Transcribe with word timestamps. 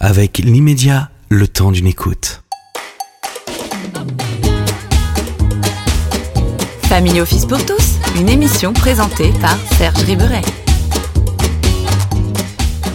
avec 0.00 0.38
l'immédiat, 0.38 1.10
le 1.28 1.48
temps 1.48 1.72
d'une 1.72 1.86
écoute. 1.86 2.42
Family 6.84 7.20
Office 7.20 7.46
pour 7.46 7.64
tous, 7.66 7.96
une 8.16 8.28
émission 8.28 8.72
présentée 8.72 9.32
par 9.40 9.56
Serge 9.76 10.02
Riberet. 10.04 10.42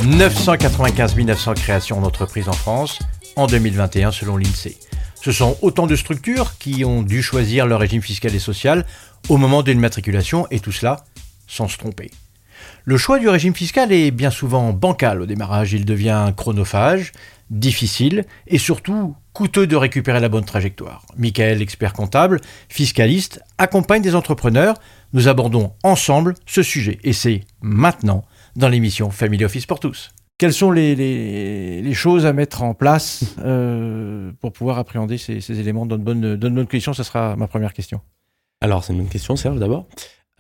995 0.06 1.16
900 1.16 1.54
créations 1.56 2.02
d'entreprises 2.02 2.48
en 2.48 2.54
France 2.54 3.00
en 3.36 3.48
2021 3.48 4.12
selon 4.12 4.38
l'INSEE. 4.38 4.78
Ce 5.22 5.32
sont 5.32 5.58
autant 5.62 5.88
de 5.88 5.96
structures 5.96 6.58
qui 6.58 6.86
ont 6.86 7.02
dû 7.02 7.22
choisir 7.22 7.66
leur 7.66 7.80
régime 7.80 8.02
fiscal 8.02 8.34
et 8.34 8.40
social 8.40 8.86
au 9.30 9.38
moment 9.38 9.62
d'une 9.62 9.80
matriculation 9.80 10.48
et 10.52 10.60
tout 10.60 10.72
cela 10.72 11.04
sans 11.48 11.68
se 11.68 11.78
tromper. 11.78 12.12
Le 12.86 12.98
choix 12.98 13.18
du 13.18 13.30
régime 13.30 13.56
fiscal 13.56 13.94
est 13.94 14.12
bien 14.12 14.30
souvent 14.30 14.74
bancal 14.74 15.22
au 15.22 15.26
démarrage, 15.26 15.72
il 15.72 15.86
devient 15.86 16.34
chronophage, 16.36 17.14
difficile 17.50 18.26
et 18.46 18.58
surtout 18.58 19.16
coûteux 19.32 19.68
de 19.68 19.78
récupérer 19.78 20.20
la 20.20 20.28
bonne 20.28 20.44
trajectoire. 20.44 21.06
Michael, 21.18 21.62
expert 21.62 21.94
comptable, 21.94 22.42
fiscaliste, 22.68 23.42
accompagne 23.58 24.02
des 24.02 24.16
entrepreneurs. 24.16 24.76
Nous 25.14 25.30
abordons 25.30 25.72
ensemble 25.84 26.34
ce 26.46 26.62
sujet 26.62 27.00
et 27.06 27.14
c'est 27.14 27.46
maintenant 27.62 28.26
dans 28.58 28.68
l'émission 28.68 29.12
Family 29.12 29.46
Office 29.46 29.66
pour 29.66 29.80
tous. 29.80 30.12
Quelles 30.38 30.52
sont 30.52 30.72
les, 30.72 31.94
choses 31.94 32.26
à 32.26 32.34
mettre 32.34 32.64
en 32.64 32.74
place 32.74 33.24
euh, 33.46 34.34
pour 34.42 34.52
pouvoir 34.52 34.78
appréhender 34.78 35.18
ces, 35.18 35.58
éléments? 35.58 35.86
Dans 35.86 35.98
de 35.98 36.04
bonnes, 36.04 36.36
bonnes 36.36 36.68
conditions 36.68 36.92
Ce 36.92 37.04
sera 37.04 37.38
ma 37.38 37.48
première 37.48 37.72
question. 37.72 38.02
Alors, 38.60 38.84
c'est 38.84 38.92
une 38.92 39.00
bonne 39.00 39.10
question, 39.10 39.38
Serge, 39.38 39.58
d'abord. 39.58 39.88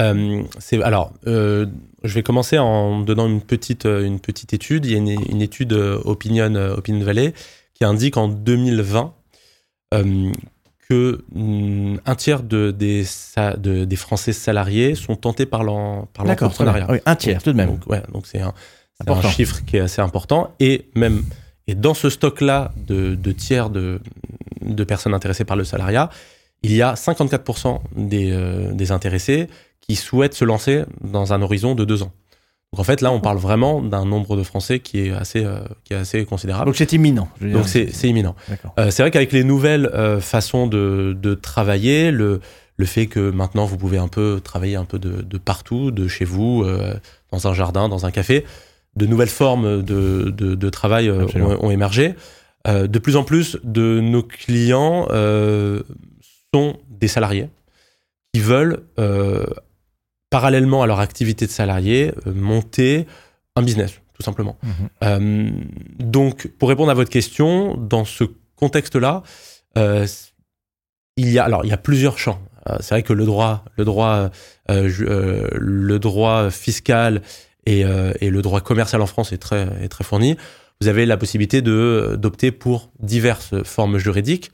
Euh, 0.01 0.43
alors, 0.83 1.13
euh, 1.27 1.67
je 2.03 2.13
vais 2.13 2.23
commencer 2.23 2.57
en 2.57 2.99
donnant 3.01 3.27
une 3.27 3.41
petite, 3.41 3.85
une 3.85 4.19
petite 4.19 4.53
étude. 4.53 4.85
Il 4.85 4.91
y 4.91 4.95
a 4.95 4.97
une, 4.97 5.41
étude 5.41 5.73
Opinion, 5.73 6.53
Opinion 6.55 7.05
Valley 7.05 7.33
qui 7.73 7.85
indique 7.85 8.17
en 8.17 8.27
2020 8.27 9.13
que 10.89 11.23
mm, 11.31 11.97
un 12.05 12.15
tiers 12.15 12.43
de, 12.43 12.71
des, 12.71 13.05
des 13.57 13.95
Français 13.95 14.33
salariés 14.33 14.95
sont 14.95 15.15
tentés 15.15 15.45
par 15.45 15.63
l'entrepreneuriat. 15.63 16.87
Oui, 16.89 16.97
un 17.05 17.15
tiers, 17.15 17.41
tout 17.41 17.51
de 17.51 17.57
même. 17.57 17.69
Donc, 17.69 17.87
ouais, 17.87 18.03
donc 18.11 18.27
c'est 18.27 18.41
un, 18.41 18.53
un, 19.07 19.21
chiffre 19.29 19.63
qui 19.65 19.77
est 19.77 19.81
assez 19.81 20.01
important. 20.01 20.53
Et 20.59 20.89
même 20.95 21.23
et 21.67 21.75
dans 21.75 21.93
ce 21.93 22.09
stock-là 22.09 22.73
de, 22.75 23.15
de, 23.15 23.31
tiers 23.31 23.69
de, 23.69 24.01
de, 24.61 24.83
personnes 24.83 25.13
intéressées 25.13 25.45
par 25.45 25.55
le 25.55 25.63
salariat, 25.63 26.09
il 26.61 26.73
y 26.73 26.81
a 26.81 26.93
54% 26.93 27.79
des, 27.95 28.31
euh, 28.31 28.73
des 28.73 28.91
intéressés 28.91 29.47
qui 29.87 29.95
souhaitent 29.95 30.33
se 30.33 30.45
lancer 30.45 30.83
dans 31.01 31.33
un 31.33 31.41
horizon 31.41 31.75
de 31.75 31.85
deux 31.85 32.03
ans. 32.03 32.13
Donc 32.73 32.79
en 32.79 32.83
fait, 32.83 33.01
là, 33.01 33.11
on 33.11 33.19
parle 33.19 33.37
vraiment 33.37 33.83
d'un 33.83 34.03
nombre 34.03 34.35
de 34.35 34.41
Français 34.41 34.79
qui 34.79 35.01
est 35.01 35.11
assez, 35.11 35.45
euh, 35.45 35.59
qui 35.83 35.93
est 35.93 35.97
assez 35.97 36.25
considérable. 36.25 36.65
Donc 36.65 36.75
c'est 36.75 36.91
imminent. 36.91 37.29
Donc 37.39 37.67
c'est 37.67 37.91
imminent. 38.03 38.35
Euh, 38.79 38.89
c'est 38.89 39.03
vrai 39.03 39.11
qu'avec 39.11 39.31
les 39.31 39.43
nouvelles 39.43 39.85
euh, 39.93 40.19
façons 40.19 40.65
de, 40.65 41.15
de, 41.21 41.35
travailler, 41.35 42.09
le, 42.09 42.39
le 42.77 42.85
fait 42.85 43.05
que 43.05 43.29
maintenant 43.29 43.65
vous 43.65 43.77
pouvez 43.77 43.99
un 43.99 44.07
peu 44.07 44.41
travailler 44.43 44.75
un 44.75 44.85
peu 44.85 44.97
de, 44.97 45.21
de 45.21 45.37
partout, 45.37 45.91
de 45.91 46.07
chez 46.07 46.25
vous, 46.25 46.65
dans 47.31 47.47
un 47.47 47.53
jardin, 47.53 47.89
dans 47.89 48.07
un 48.07 48.11
café, 48.11 48.43
de 48.95 49.05
nouvelles 49.05 49.27
formes 49.27 49.83
de, 49.83 50.31
de 50.31 50.69
travail 50.69 51.11
ont, 51.11 51.65
ont, 51.65 51.69
émergé. 51.69 52.15
de 52.65 52.99
plus 52.99 53.17
en 53.17 53.23
plus 53.23 53.59
de 53.63 53.99
nos 53.99 54.23
clients 54.23 55.07
sont 56.51 56.77
des 56.89 57.07
salariés 57.07 57.49
qui 58.33 58.41
veulent 58.41 58.79
parallèlement 60.33 60.81
à 60.81 60.87
leur 60.87 60.99
activité 60.99 61.45
de 61.45 61.51
salarié, 61.51 62.11
euh, 62.25 62.33
monter 62.33 63.05
un 63.55 63.61
business, 63.61 64.01
tout 64.15 64.23
simplement. 64.23 64.57
Mhm. 64.63 64.71
Euh, 65.03 65.51
donc, 65.99 66.47
pour 66.57 66.69
répondre 66.69 66.89
à 66.89 66.95
votre 66.95 67.11
question, 67.11 67.77
dans 67.77 68.03
ce 68.03 68.23
contexte-là, 68.55 69.21
euh, 69.77 70.07
il 71.17 71.29
y 71.29 71.37
a 71.37 71.43
alors 71.43 71.63
il 71.65 71.69
y 71.69 71.71
a 71.71 71.77
plusieurs 71.77 72.17
champs. 72.17 72.41
c'est 72.79 72.95
vrai 72.95 73.03
que 73.03 73.13
le 73.13 73.25
droit, 73.25 73.63
le 73.77 73.85
droit, 73.85 74.31
le 74.69 75.97
droit 75.99 76.49
fiscal 76.49 77.21
et, 77.67 77.81
et, 78.21 78.29
le 78.31 78.41
droit 78.41 78.61
commercial 78.61 79.01
en 79.03 79.05
France 79.05 79.31
est 79.33 79.37
très 79.37 79.67
est 79.83 79.89
très 79.89 80.03
fourni. 80.03 80.35
Vous 80.81 80.87
avez 80.87 81.05
la 81.05 81.17
possibilité 81.17 81.61
de 81.61 82.17
d'opter 82.17 82.51
pour 82.51 82.89
diverses 82.99 83.61
formes 83.63 83.99
juridiques, 83.99 84.51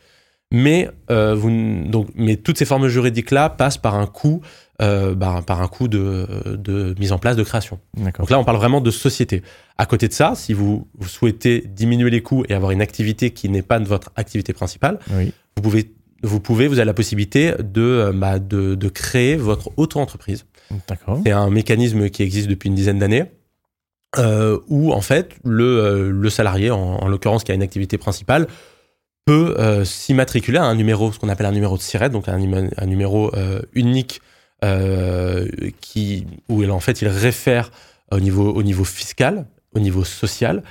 mais 0.51 0.89
vous 1.09 1.51
donc 1.95 2.09
mais 2.15 2.35
toutes 2.35 2.57
ces 2.57 2.65
formes 2.65 2.89
juridiques 2.89 3.31
là 3.31 3.49
passent 3.49 3.77
par 3.77 3.95
un 3.95 4.07
coût 4.07 4.41
euh, 4.81 5.15
bah, 5.15 5.41
par 5.45 5.61
un 5.61 5.67
coût 5.67 5.87
de, 5.87 6.27
de, 6.45 6.95
mise 6.99 7.11
en 7.11 7.19
place 7.19 7.35
de 7.35 7.43
création. 7.43 7.79
Donc 7.95 8.29
là, 8.29 8.39
on 8.39 8.43
parle 8.43 8.57
vraiment 8.57 8.81
de 8.81 8.91
société. 8.91 9.43
À 9.77 9.85
côté 9.85 10.07
de 10.07 10.13
ça, 10.13 10.33
si 10.35 10.53
vous, 10.53 10.87
souhaitez 11.05 11.61
diminuer 11.61 12.09
les 12.09 12.21
coûts 12.21 12.43
et 12.49 12.53
avoir 12.53 12.71
une 12.71 12.81
activité 12.81 13.31
qui 13.31 13.49
n'est 13.49 13.61
pas 13.61 13.79
de 13.79 13.87
votre 13.87 14.11
activité 14.15 14.53
principale, 14.53 14.99
vous 15.09 15.61
pouvez 15.61 15.93
vous 16.21 16.41
pouvez, 16.41 16.67
vous 16.67 16.79
avez 16.79 16.85
la 16.85 16.93
possibilité 16.93 17.53
de, 17.59 17.81
euh, 17.81 18.11
bah, 18.13 18.39
de, 18.39 18.75
de, 18.75 18.89
créer 18.89 19.37
votre 19.37 19.71
auto-entreprise. 19.77 20.45
C'est 21.23 21.31
un 21.31 21.49
mécanisme 21.49 22.09
qui 22.09 22.23
existe 22.23 22.49
depuis 22.49 22.67
une 22.67 22.75
dizaine 22.75 22.99
d'années, 22.99 23.23
euh, 24.17 24.59
où 24.67 24.91
en 24.91 25.01
fait 25.01 25.35
le, 25.43 25.63
euh, 25.63 26.11
le 26.11 26.29
salarié, 26.29 26.71
en, 26.71 27.07
l'occurrence 27.07 27.43
qui 27.43 27.51
a 27.51 27.55
une 27.55 27.61
activité 27.61 27.97
principale, 27.97 28.47
peut 29.25 29.55
euh, 29.59 29.85
s'immatriculer 29.85 30.57
à 30.57 30.63
un 30.63 30.73
numéro, 30.73 31.11
ce 31.11 31.19
qu'on 31.19 31.29
appelle 31.29 31.45
un 31.45 31.51
numéro 31.51 31.77
de 31.77 31.81
SIRET, 31.81 32.09
donc 32.09 32.27
un, 32.27 32.39
un 32.77 32.85
numéro 32.85 33.31
unique 33.73 34.21
qui, 35.81 36.25
où 36.49 36.63
en 36.65 36.79
fait 36.79 37.01
il 37.01 37.07
réfère 37.07 37.71
au 38.11 38.19
niveau, 38.19 38.51
au 38.51 38.63
niveau 38.63 38.83
fiscal, 38.83 39.45
au 39.73 39.79
niveau 39.79 40.03
social, 40.03 40.63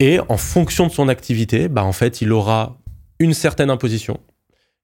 et 0.00 0.18
en 0.28 0.36
fonction 0.36 0.86
de 0.86 0.92
son 0.92 1.08
activité, 1.08 1.68
bah, 1.68 1.84
en 1.84 1.92
fait 1.92 2.20
il 2.20 2.32
aura 2.32 2.76
une 3.18 3.34
certaine 3.34 3.70
imposition 3.70 4.18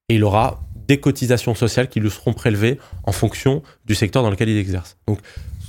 et 0.07 0.15
il 0.15 0.23
aura 0.23 0.61
des 0.75 0.99
cotisations 0.99 1.53
sociales 1.55 1.89
qui 1.89 1.99
lui 1.99 2.09
seront 2.09 2.33
prélevées 2.33 2.79
en 3.03 3.11
fonction 3.11 3.61
du 3.85 3.95
secteur 3.95 4.23
dans 4.23 4.31
lequel 4.31 4.49
il 4.49 4.57
exerce. 4.57 4.97
Donc 5.07 5.19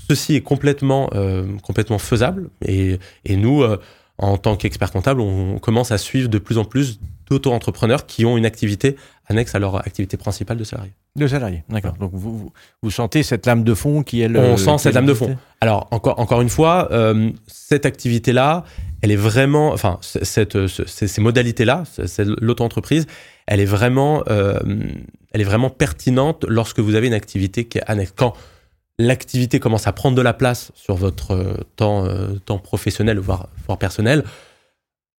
ceci 0.08 0.34
est 0.34 0.40
complètement, 0.40 1.10
euh, 1.14 1.46
complètement 1.62 1.98
faisable 1.98 2.48
et, 2.64 2.98
et 3.24 3.36
nous, 3.36 3.62
euh, 3.62 3.78
en 4.18 4.38
tant 4.38 4.56
qu'experts 4.56 4.92
comptables, 4.92 5.20
on 5.20 5.58
commence 5.58 5.90
à 5.90 5.98
suivre 5.98 6.28
de 6.28 6.38
plus 6.38 6.58
en 6.58 6.64
plus 6.64 7.00
d'auto-entrepreneurs 7.28 8.06
qui 8.06 8.24
ont 8.24 8.36
une 8.36 8.46
activité 8.46 8.96
annexe 9.26 9.54
à 9.54 9.58
leur 9.58 9.76
activité 9.76 10.16
principale 10.16 10.58
de 10.58 10.64
salarié. 10.64 10.92
De 11.16 11.26
salarié, 11.26 11.64
d'accord. 11.68 11.94
Donc 11.94 12.12
vous, 12.14 12.52
vous, 12.82 12.90
sentez 12.90 13.24
cette 13.24 13.44
lame 13.44 13.64
de 13.64 13.74
fond 13.74 14.04
qui 14.04 14.20
est 14.20 14.28
le. 14.28 14.38
On 14.38 14.56
sent 14.56 14.78
cette 14.78 14.94
lame 14.94 15.06
de 15.06 15.14
fond. 15.14 15.36
Alors 15.60 15.88
encore, 15.90 16.20
encore 16.20 16.40
une 16.40 16.48
fois, 16.48 16.88
euh, 16.92 17.30
cette 17.48 17.84
activité-là, 17.84 18.64
elle 19.02 19.10
est 19.10 19.16
vraiment, 19.16 19.72
enfin 19.72 19.98
cette, 20.02 20.66
ces 20.66 21.20
modalités-là, 21.20 21.82
l'auto-entreprise, 22.40 23.06
elle 23.48 23.58
est 23.58 23.64
vraiment, 23.64 24.22
euh, 24.30 24.60
elle 25.32 25.40
est 25.40 25.44
vraiment 25.44 25.68
pertinente 25.68 26.44
lorsque 26.48 26.78
vous 26.78 26.94
avez 26.94 27.08
une 27.08 27.14
activité 27.14 27.64
qui 27.64 27.78
est 27.78 27.84
annexe. 27.88 28.12
Quand 28.14 28.34
l'activité 29.00 29.58
commence 29.58 29.88
à 29.88 29.92
prendre 29.92 30.16
de 30.16 30.22
la 30.22 30.32
place 30.32 30.70
sur 30.76 30.94
votre 30.94 31.32
euh, 31.32 31.54
temps, 31.74 32.06
temps 32.44 32.58
professionnel 32.58 33.18
voire, 33.18 33.48
voire 33.66 33.78
personnel, 33.78 34.22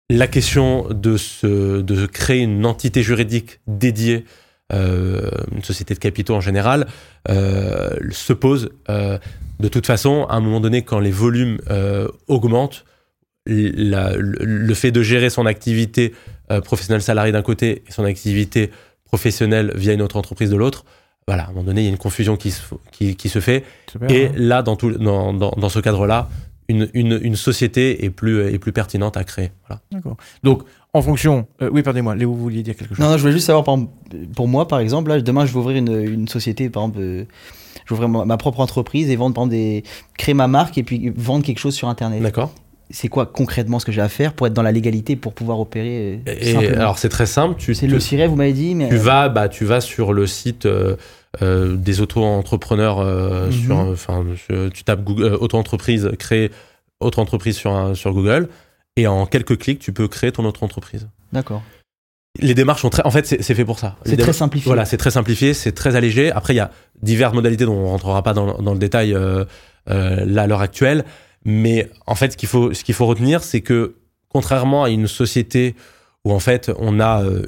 la 0.09 0.27
question 0.27 0.87
de, 0.89 1.17
se, 1.17 1.81
de 1.81 2.05
créer 2.05 2.39
une 2.39 2.65
entité 2.65 3.03
juridique 3.03 3.59
dédiée, 3.67 4.17
euh, 4.17 4.29
une 4.71 5.63
société 5.63 5.93
de 5.93 5.99
capitaux 5.99 6.35
en 6.35 6.41
général, 6.41 6.87
euh, 7.29 7.89
se 8.11 8.33
pose. 8.33 8.69
Euh, 8.89 9.17
de 9.59 9.67
toute 9.67 9.85
façon, 9.85 10.25
à 10.29 10.35
un 10.35 10.39
moment 10.39 10.59
donné, 10.59 10.81
quand 10.81 10.99
les 10.99 11.11
volumes 11.11 11.59
augmentent, 12.27 12.85
le 13.45 14.73
fait 14.73 14.91
de 14.91 15.03
gérer 15.03 15.29
son 15.29 15.45
activité 15.45 16.13
professionnelle 16.63 17.01
salariée 17.01 17.31
d'un 17.31 17.41
côté 17.41 17.83
et 17.87 17.91
son 17.91 18.03
activité 18.03 18.71
professionnelle 19.05 19.71
via 19.75 19.93
une 19.93 20.01
autre 20.01 20.17
entreprise 20.17 20.49
de 20.49 20.55
l'autre, 20.55 20.85
voilà, 21.27 21.43
à 21.43 21.45
un 21.47 21.51
moment 21.51 21.63
donné, 21.63 21.81
il 21.81 21.83
y 21.85 21.87
a 21.87 21.91
une 21.91 21.97
confusion 21.97 22.37
qui 22.37 22.51
se, 22.51 22.61
qui, 22.91 23.15
qui 23.15 23.29
se 23.29 23.39
fait. 23.39 23.63
et 24.09 24.27
hein. 24.27 24.31
là, 24.35 24.63
dans, 24.63 24.75
tout, 24.75 24.91
dans, 24.91 25.33
dans, 25.33 25.51
dans 25.51 25.69
ce 25.69 25.79
cadre-là, 25.79 26.27
une, 26.67 27.35
société 27.35 28.05
est 28.05 28.09
plus, 28.09 28.41
est 28.47 28.59
plus 28.59 28.71
pertinente 28.71 29.17
à 29.17 29.23
créer. 29.23 29.51
Voilà. 29.67 29.81
D'accord. 29.91 30.17
Donc, 30.43 30.63
en 30.93 31.01
fonction. 31.01 31.47
Euh, 31.61 31.69
oui, 31.71 31.83
pardonnez-moi, 31.83 32.15
Léo, 32.15 32.31
vous 32.31 32.41
vouliez 32.41 32.63
dire 32.63 32.75
quelque 32.75 32.89
chose 32.89 32.99
Non, 32.99 33.11
non, 33.11 33.17
je 33.17 33.21
voulais 33.21 33.33
juste 33.33 33.47
savoir, 33.47 33.63
pour 34.35 34.47
moi, 34.47 34.67
par 34.67 34.79
exemple, 34.79 35.09
là, 35.09 35.21
demain, 35.21 35.45
je 35.45 35.53
vais 35.53 35.59
ouvrir 35.59 35.77
une, 35.77 36.27
société, 36.27 36.69
par 36.69 36.83
exemple, 36.83 36.99
euh, 37.01 37.23
je 37.85 37.93
vais 37.93 38.03
ouvrir 38.03 38.25
ma, 38.25 38.37
propre 38.37 38.59
entreprise 38.59 39.09
et 39.09 39.15
vendre, 39.15 39.35
par 39.35 39.43
exemple, 39.43 39.55
des, 39.55 39.83
créer 40.17 40.33
ma 40.33 40.47
marque 40.47 40.77
et 40.77 40.83
puis 40.83 41.11
vendre 41.15 41.45
quelque 41.45 41.59
chose 41.59 41.75
sur 41.75 41.87
Internet. 41.87 42.21
D'accord. 42.21 42.53
C'est 42.89 43.07
quoi 43.07 43.25
concrètement 43.25 43.79
ce 43.79 43.85
que 43.85 43.93
j'ai 43.93 44.01
à 44.01 44.09
faire 44.09 44.33
pour 44.33 44.47
être 44.47 44.53
dans 44.53 44.63
la 44.63 44.73
légalité, 44.73 45.15
pour 45.15 45.33
pouvoir 45.33 45.61
opérer 45.61 46.19
euh, 46.27 46.35
et, 46.39 46.67
Alors, 46.75 46.99
c'est 46.99 47.07
très 47.07 47.25
simple. 47.25 47.55
Tu, 47.57 47.73
c'est 47.73 47.87
le 47.87 48.01
ciré, 48.01 48.27
vous 48.27 48.35
m'avez 48.35 48.51
dit. 48.51 48.75
Mais... 48.75 48.89
Tu, 48.89 48.97
vas, 48.97 49.29
bah, 49.29 49.47
tu 49.47 49.63
vas 49.63 49.79
sur 49.79 50.11
le 50.11 50.27
site. 50.27 50.67
Euh, 51.41 51.77
des 51.77 52.01
auto-entrepreneurs 52.01 52.99
euh, 52.99 53.45
mhm. 53.45 53.51
sur, 53.53 53.77
enfin, 53.77 54.25
tu 54.73 54.83
tapes 54.83 55.01
Google, 55.01 55.23
euh, 55.23 55.37
auto-entreprise, 55.37 56.11
créer 56.19 56.51
auto-entreprise 56.99 57.55
sur, 57.55 57.95
sur 57.95 58.11
Google, 58.13 58.49
et 58.95 59.07
en 59.07 59.25
quelques 59.25 59.57
clics, 59.57 59.79
tu 59.79 59.93
peux 59.93 60.07
créer 60.07 60.31
ton 60.31 60.45
auto-entreprise. 60.45 61.07
D'accord. 61.31 61.63
Les 62.39 62.53
démarches 62.53 62.81
sont 62.81 62.89
très. 62.89 63.05
En 63.05 63.11
fait, 63.11 63.25
c'est 63.25 63.55
fait 63.55 63.65
pour 63.65 63.79
ça. 63.79 63.97
C'est 64.05 64.17
très 64.17 64.33
simplifié. 64.33 64.67
Voilà, 64.67 64.85
c'est 64.85 64.97
très 64.97 65.11
simplifié, 65.11 65.53
c'est 65.53 65.73
très 65.73 65.95
allégé. 65.95 66.31
Après, 66.31 66.53
il 66.53 66.57
y 66.57 66.61
a 66.61 66.71
diverses 67.01 67.33
modalités 67.33 67.65
dont 67.65 67.75
on 67.75 67.89
rentrera 67.89 68.23
pas 68.23 68.33
dans, 68.33 68.61
dans 68.61 68.73
le 68.73 68.79
détail 68.79 69.15
là 69.85 70.41
à 70.43 70.47
l'heure 70.47 70.61
actuelle. 70.61 71.03
Mais 71.43 71.89
en 72.05 72.15
fait, 72.15 72.33
ce 72.33 72.37
qu'il 72.37 72.47
faut, 72.49 72.73
ce 72.73 72.83
qu'il 72.83 72.95
faut 72.95 73.05
retenir, 73.05 73.43
c'est 73.43 73.61
que 73.61 73.95
contrairement 74.29 74.83
à 74.83 74.89
une 74.89 75.07
société 75.07 75.75
où 76.23 76.31
en 76.31 76.39
fait 76.39 76.71
on 76.77 76.99
a 76.99 77.23
euh, 77.23 77.45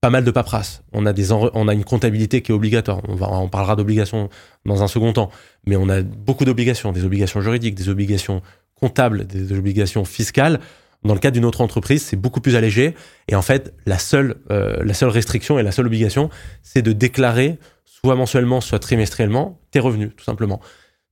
pas 0.00 0.10
mal 0.10 0.24
de 0.24 0.30
paperasse, 0.30 0.82
on 0.92 1.06
a, 1.06 1.12
des 1.12 1.32
on 1.32 1.68
a 1.68 1.74
une 1.74 1.84
comptabilité 1.84 2.42
qui 2.42 2.52
est 2.52 2.54
obligatoire. 2.54 3.00
On, 3.08 3.14
va, 3.14 3.30
on 3.30 3.48
parlera 3.48 3.76
d'obligations 3.76 4.28
dans 4.64 4.82
un 4.82 4.88
second 4.88 5.12
temps, 5.12 5.30
mais 5.66 5.76
on 5.76 5.88
a 5.88 6.02
beaucoup 6.02 6.44
d'obligations, 6.44 6.92
des 6.92 7.04
obligations 7.04 7.40
juridiques, 7.40 7.74
des 7.74 7.88
obligations 7.88 8.42
comptables, 8.80 9.26
des 9.26 9.52
obligations 9.52 10.04
fiscales. 10.04 10.60
Dans 11.04 11.14
le 11.14 11.20
cas 11.20 11.30
d'une 11.30 11.44
autre 11.44 11.60
entreprise, 11.60 12.02
c'est 12.02 12.16
beaucoup 12.16 12.40
plus 12.40 12.56
allégé. 12.56 12.94
Et 13.28 13.36
en 13.36 13.42
fait, 13.42 13.74
la 13.86 13.98
seule, 13.98 14.36
euh, 14.50 14.82
la 14.84 14.94
seule 14.94 15.10
restriction 15.10 15.58
et 15.58 15.62
la 15.62 15.70
seule 15.70 15.86
obligation, 15.86 16.28
c'est 16.62 16.82
de 16.82 16.92
déclarer, 16.92 17.58
soit 17.84 18.16
mensuellement, 18.16 18.60
soit 18.60 18.78
trimestriellement, 18.78 19.60
tes 19.70 19.78
revenus, 19.78 20.10
tout 20.16 20.24
simplement. 20.24 20.60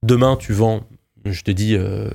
Demain, 0.02 0.36
tu 0.36 0.52
vends, 0.52 0.82
je 1.24 1.42
te 1.42 1.50
dis, 1.50 1.76
euh, 1.76 2.10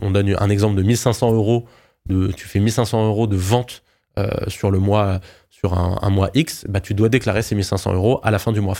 on 0.00 0.12
donne 0.12 0.34
un 0.38 0.50
exemple 0.50 0.76
de 0.76 0.82
1500 0.82 1.32
euros, 1.32 1.66
de, 2.06 2.30
tu 2.32 2.46
fais 2.46 2.60
1500 2.60 3.06
euros 3.06 3.26
de 3.26 3.36
vente 3.36 3.82
euh, 4.18 4.28
sur 4.46 4.70
le 4.70 4.78
mois, 4.78 5.20
sur 5.50 5.74
un, 5.74 6.10
mois 6.10 6.30
X, 6.34 6.64
bah, 6.68 6.80
tu 6.80 6.94
dois 6.94 7.08
déclarer 7.08 7.42
ces 7.42 7.54
1500 7.54 7.92
euros 7.94 8.20
à 8.22 8.30
la 8.30 8.38
fin 8.38 8.52
du 8.52 8.60
mois, 8.60 8.76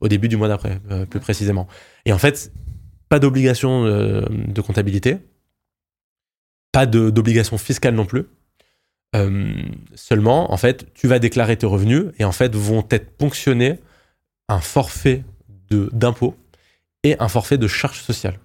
au 0.00 0.08
début 0.08 0.28
du 0.28 0.36
mois 0.36 0.48
d'après, 0.48 0.80
plus 1.08 1.20
précisément. 1.20 1.66
Et 2.04 2.12
en 2.12 2.18
fait, 2.18 2.50
pas 3.08 3.18
d'obligation 3.18 3.84
de 3.84 4.60
comptabilité 4.60 5.18
pas 6.76 6.84
d'obligation 6.84 7.56
fiscale 7.56 7.94
non 7.94 8.04
plus. 8.04 8.24
Euh, 9.14 9.62
seulement, 9.94 10.52
en 10.52 10.58
fait, 10.58 10.92
tu 10.92 11.08
vas 11.08 11.18
déclarer 11.18 11.56
tes 11.56 11.64
revenus 11.64 12.04
et 12.18 12.24
en 12.26 12.32
fait 12.32 12.54
vont 12.54 12.86
être 12.90 13.16
ponctionnés 13.16 13.80
un 14.50 14.60
forfait 14.60 15.24
d'impôt 15.70 16.36
et 17.02 17.16
un 17.18 17.28
forfait 17.28 17.56
de 17.56 17.66
charges 17.66 18.02
sociales. 18.02 18.38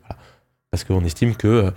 Parce 0.69 0.86
qu'on 0.86 1.04
estime 1.04 1.36
que 1.36 1.48
euh, 1.50 1.72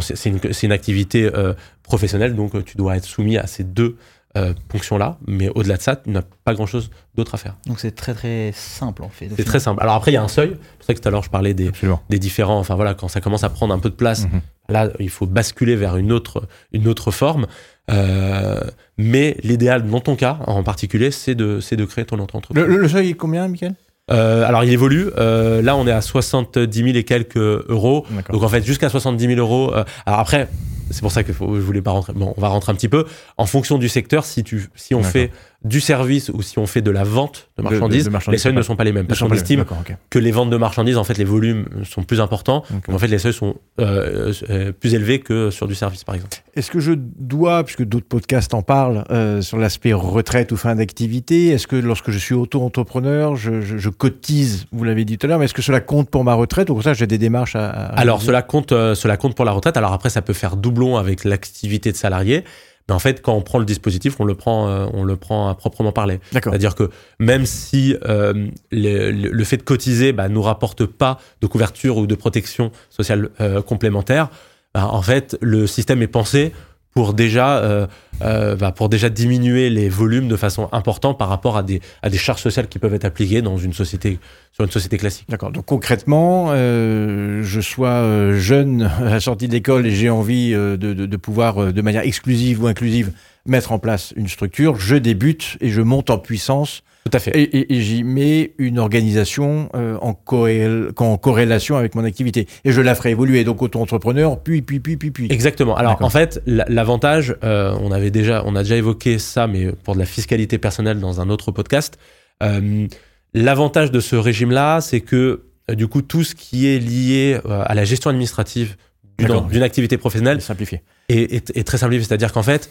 c'est 0.00 0.62
une, 0.62 0.72
activité 0.72 1.30
euh, 1.34 1.52
professionnelle, 1.82 2.34
donc 2.34 2.64
tu 2.64 2.78
dois 2.78 2.96
être 2.96 3.04
soumis 3.04 3.36
à 3.36 3.46
ces 3.46 3.64
deux 3.64 3.98
euh, 4.36 4.54
ponction-là, 4.68 5.18
mais 5.26 5.48
au-delà 5.48 5.76
de 5.76 5.82
ça, 5.82 5.96
tu 5.96 6.10
n'as 6.10 6.22
pas 6.44 6.54
grand-chose 6.54 6.90
d'autre 7.16 7.34
à 7.34 7.38
faire. 7.38 7.56
Donc 7.66 7.80
c'est 7.80 7.90
très 7.90 8.14
très 8.14 8.52
simple 8.54 9.02
en 9.02 9.08
fait. 9.08 9.28
C'est 9.36 9.44
très 9.44 9.60
simple. 9.60 9.82
Alors 9.82 9.96
après, 9.96 10.12
il 10.12 10.14
y 10.14 10.18
a 10.18 10.22
un 10.22 10.28
seuil. 10.28 10.50
C'est 10.50 10.76
pour 10.76 10.86
ça 10.86 10.94
que 10.94 11.00
tout 11.00 11.08
à 11.08 11.10
l'heure, 11.10 11.22
je 11.22 11.30
parlais 11.30 11.54
des, 11.54 11.70
des 12.08 12.18
différents. 12.18 12.58
Enfin 12.58 12.76
voilà, 12.76 12.94
quand 12.94 13.08
ça 13.08 13.20
commence 13.20 13.42
à 13.44 13.48
prendre 13.48 13.74
un 13.74 13.78
peu 13.78 13.90
de 13.90 13.94
place, 13.94 14.26
mhm. 14.26 14.40
là, 14.68 14.88
il 15.00 15.10
faut 15.10 15.26
basculer 15.26 15.74
vers 15.74 15.96
une 15.96 16.12
autre, 16.12 16.46
une 16.72 16.86
autre 16.86 17.10
forme. 17.10 17.46
Euh, 17.90 18.60
mais 18.98 19.36
l'idéal, 19.42 19.88
dans 19.88 20.00
ton 20.00 20.14
cas 20.14 20.38
en 20.46 20.62
particulier, 20.62 21.10
c'est 21.10 21.34
de, 21.34 21.58
de 21.58 21.84
créer 21.84 22.04
ton 22.04 22.20
entreprise. 22.20 22.56
Le, 22.56 22.76
le 22.76 22.88
seuil 22.88 23.10
est 23.10 23.14
combien, 23.14 23.48
Michael? 23.48 23.74
Euh, 24.10 24.44
alors 24.46 24.64
il 24.64 24.72
évolue. 24.72 25.08
Euh, 25.18 25.62
là, 25.62 25.76
on 25.76 25.86
est 25.86 25.92
à 25.92 26.00
70 26.00 26.76
000 26.76 26.96
et 26.96 27.04
quelques 27.04 27.36
euros. 27.36 28.06
Donc 28.30 28.42
en 28.42 28.48
fait, 28.48 28.64
jusqu'à 28.64 28.88
70 28.88 29.26
000 29.26 29.38
euros. 29.38 29.72
Euh, 29.74 29.84
alors 30.06 30.20
après, 30.20 30.48
c'est 30.90 31.00
pour 31.00 31.12
ça 31.12 31.22
que 31.22 31.32
je 31.32 31.38
voulais 31.38 31.82
pas 31.82 31.92
rentrer. 31.92 32.12
Bon, 32.12 32.34
on 32.36 32.40
va 32.40 32.48
rentrer 32.48 32.72
un 32.72 32.74
petit 32.74 32.88
peu. 32.88 33.06
En 33.36 33.46
fonction 33.46 33.78
du 33.78 33.88
secteur, 33.88 34.24
si 34.24 34.44
tu, 34.44 34.68
si 34.74 34.94
on 34.94 35.02
fait 35.02 35.30
du 35.62 35.80
service 35.80 36.30
ou 36.30 36.40
si 36.40 36.58
on 36.58 36.66
fait 36.66 36.80
de 36.80 36.90
la 36.90 37.04
vente 37.04 37.50
de 37.58 37.62
marchandises, 37.62 38.08
les 38.28 38.38
seuils 38.38 38.54
ne 38.54 38.62
sont 38.62 38.76
pas 38.76 38.84
les 38.84 38.92
mêmes. 38.92 39.06
Parce 39.06 39.20
qu'on 39.20 39.30
estime 39.30 39.64
que 40.08 40.18
les 40.18 40.30
ventes 40.30 40.50
de 40.50 40.56
marchandises, 40.56 40.96
en 40.96 41.04
fait, 41.04 41.18
les 41.18 41.24
volumes 41.24 41.66
sont 41.84 42.02
plus 42.02 42.20
importants. 42.20 42.64
en 42.88 42.98
fait, 42.98 43.08
les 43.08 43.18
seuils 43.18 43.34
sont 43.34 43.56
euh, 43.78 44.32
euh, 44.48 44.72
plus 44.72 44.94
élevés 44.94 45.20
que 45.20 45.50
sur 45.50 45.68
du 45.68 45.74
service, 45.74 46.04
par 46.04 46.14
exemple. 46.14 46.38
Est-ce 46.54 46.70
que 46.70 46.80
je 46.80 46.92
dois, 46.96 47.62
puisque 47.64 47.84
d'autres 47.84 48.06
podcasts 48.06 48.54
en 48.54 48.62
parlent, 48.62 49.04
euh, 49.10 49.42
sur 49.42 49.58
l'aspect 49.58 49.92
retraite 49.92 50.50
ou 50.52 50.56
fin 50.56 50.74
d'activité, 50.74 51.48
est-ce 51.48 51.66
que 51.66 51.76
lorsque 51.76 52.10
je 52.10 52.18
suis 52.18 52.34
auto-entrepreneur, 52.34 53.36
je, 53.36 53.88
cotise, 53.90 54.66
vous 54.72 54.84
l'avez 54.84 55.04
dit 55.04 55.18
tout 55.18 55.26
à 55.26 55.28
l'heure, 55.28 55.38
mais 55.38 55.44
est-ce 55.44 55.54
que 55.54 55.62
cela 55.62 55.80
compte 55.80 56.08
pour 56.08 56.24
ma 56.24 56.34
retraite 56.34 56.70
ou 56.70 56.74
pour 56.74 56.82
ça 56.82 56.94
j'ai 56.94 57.06
des 57.06 57.18
démarches 57.18 57.56
à... 57.56 57.68
Alors, 57.68 58.22
cela 58.22 58.42
compte, 58.42 58.70
cela 58.70 59.16
compte 59.16 59.34
pour 59.34 59.44
la 59.44 59.52
retraite. 59.52 59.76
Alors 59.76 59.92
après, 59.92 60.10
ça 60.10 60.22
peut 60.22 60.32
faire 60.32 60.56
doublon 60.56 60.96
avec 60.96 61.24
l'activité 61.24 61.92
de 61.92 61.96
salarié. 61.96 62.44
Mais 62.90 62.94
en 62.96 62.98
fait, 62.98 63.22
quand 63.22 63.34
on 63.34 63.40
prend 63.40 63.60
le 63.60 63.64
dispositif, 63.64 64.18
on 64.18 64.24
le 64.24 64.34
prend, 64.34 64.68
euh, 64.68 64.86
on 64.92 65.04
le 65.04 65.14
prend 65.14 65.48
à 65.48 65.54
proprement 65.54 65.92
parler. 65.92 66.18
C'est-à-dire 66.32 66.74
que 66.74 66.90
même 67.20 67.46
si 67.46 67.94
euh, 68.08 68.48
le, 68.72 69.44
fait 69.44 69.58
de 69.58 69.62
cotiser 69.62 70.12
bah, 70.12 70.28
nous 70.28 70.42
rapporte 70.42 70.86
pas 70.86 71.20
de 71.40 71.46
couverture 71.46 71.98
ou 71.98 72.08
de 72.08 72.16
protection 72.16 72.72
sociale 72.88 73.30
euh, 73.40 73.62
complémentaire, 73.62 74.28
bah, 74.74 74.88
en 74.88 75.02
fait, 75.02 75.38
le 75.40 75.68
système 75.68 76.02
est 76.02 76.08
pensé 76.08 76.52
pour 76.92 77.14
déjà, 77.14 77.88
euh, 78.22 78.56
bah, 78.56 78.72
pour 78.72 78.88
déjà 78.88 79.08
diminuer 79.08 79.70
les 79.70 79.88
volumes 79.88 80.28
de 80.28 80.36
façon 80.36 80.68
importante 80.72 81.18
par 81.18 81.28
rapport 81.28 81.56
à 81.56 81.62
des, 81.62 81.80
à 82.02 82.10
des 82.10 82.18
charges 82.18 82.42
sociales 82.42 82.68
qui 82.68 82.78
peuvent 82.78 82.94
être 82.94 83.04
appliquées 83.04 83.42
dans 83.42 83.56
une 83.58 83.72
société, 83.72 84.18
sur 84.52 84.64
une 84.64 84.70
société 84.70 84.98
classique. 84.98 85.26
D'accord. 85.28 85.50
Donc 85.50 85.66
concrètement, 85.66 86.48
euh, 86.50 87.42
je 87.42 87.60
sois 87.60 87.88
euh, 87.88 88.38
jeune 88.38 88.82
à 89.00 89.10
la 89.10 89.20
sortie 89.20 89.48
de 89.48 89.52
l'école 89.52 89.86
et 89.86 89.90
j'ai 89.90 90.10
envie 90.10 90.52
euh, 90.54 90.76
de, 90.76 90.92
de, 90.92 91.16
pouvoir, 91.16 91.72
de 91.72 91.82
manière 91.82 92.02
exclusive 92.02 92.62
ou 92.62 92.66
inclusive, 92.66 93.12
mettre 93.50 93.72
en 93.72 93.78
place 93.78 94.12
une 94.16 94.28
structure, 94.28 94.76
je 94.76 94.96
débute 94.96 95.56
et 95.60 95.68
je 95.70 95.82
monte 95.82 96.10
en 96.10 96.18
puissance 96.18 96.82
tout 97.04 97.16
à 97.16 97.18
fait. 97.18 97.32
Et, 97.34 97.80
j'y 97.80 98.04
mets 98.04 98.52
une 98.58 98.78
organisation 98.78 99.70
euh, 99.74 99.96
en, 100.02 100.10
en, 100.10 101.16
corrélation 101.16 101.76
avec 101.76 101.94
mon 101.94 102.04
activité. 102.04 102.46
Et 102.64 102.72
je 102.72 102.80
la 102.80 102.94
ferai 102.94 103.10
évoluer. 103.10 103.42
Donc 103.42 103.62
auto-entrepreneur, 103.62 104.38
puis, 104.42 104.60
puis, 104.60 104.80
puis, 104.80 104.96
puis, 104.96 105.10
puis. 105.10 105.26
Exactement. 105.30 105.76
Alors 105.76 105.96
en 106.02 106.10
fait, 106.10 106.42
l'avantage, 106.46 107.36
euh, 107.42 107.74
on 107.80 107.90
avait 107.90 108.10
déjà, 108.10 108.42
on 108.44 108.54
a 108.54 108.62
déjà 108.62 108.76
évoqué 108.76 109.18
ça, 109.18 109.46
mais 109.46 109.72
pour 109.72 109.94
de 109.94 109.98
la 109.98 110.04
fiscalité 110.04 110.58
personnelle 110.58 111.00
dans 111.00 111.20
un 111.22 111.30
autre 111.30 111.52
podcast. 111.52 111.98
Euh, 112.42 112.86
l'avantage 113.32 113.90
de 113.90 114.00
ce 114.00 114.16
régime-là, 114.16 114.80
c'est 114.82 115.00
que 115.00 115.44
du 115.70 115.86
coup, 115.86 116.02
tout 116.02 116.24
ce 116.24 116.34
qui 116.34 116.66
est 116.66 116.78
lié 116.78 117.38
à 117.48 117.74
la 117.74 117.84
gestion 117.84 118.10
administrative 118.10 118.76
d'une 119.18 119.62
activité 119.62 119.96
professionnelle 119.96 120.40
simplifié. 120.40 120.82
Est, 121.08 121.32
est, 121.32 121.56
est 121.56 121.64
très 121.64 121.78
simplifié. 121.78 122.04
C'est-à-dire 122.04 122.32
qu'en 122.32 122.42
fait, 122.42 122.70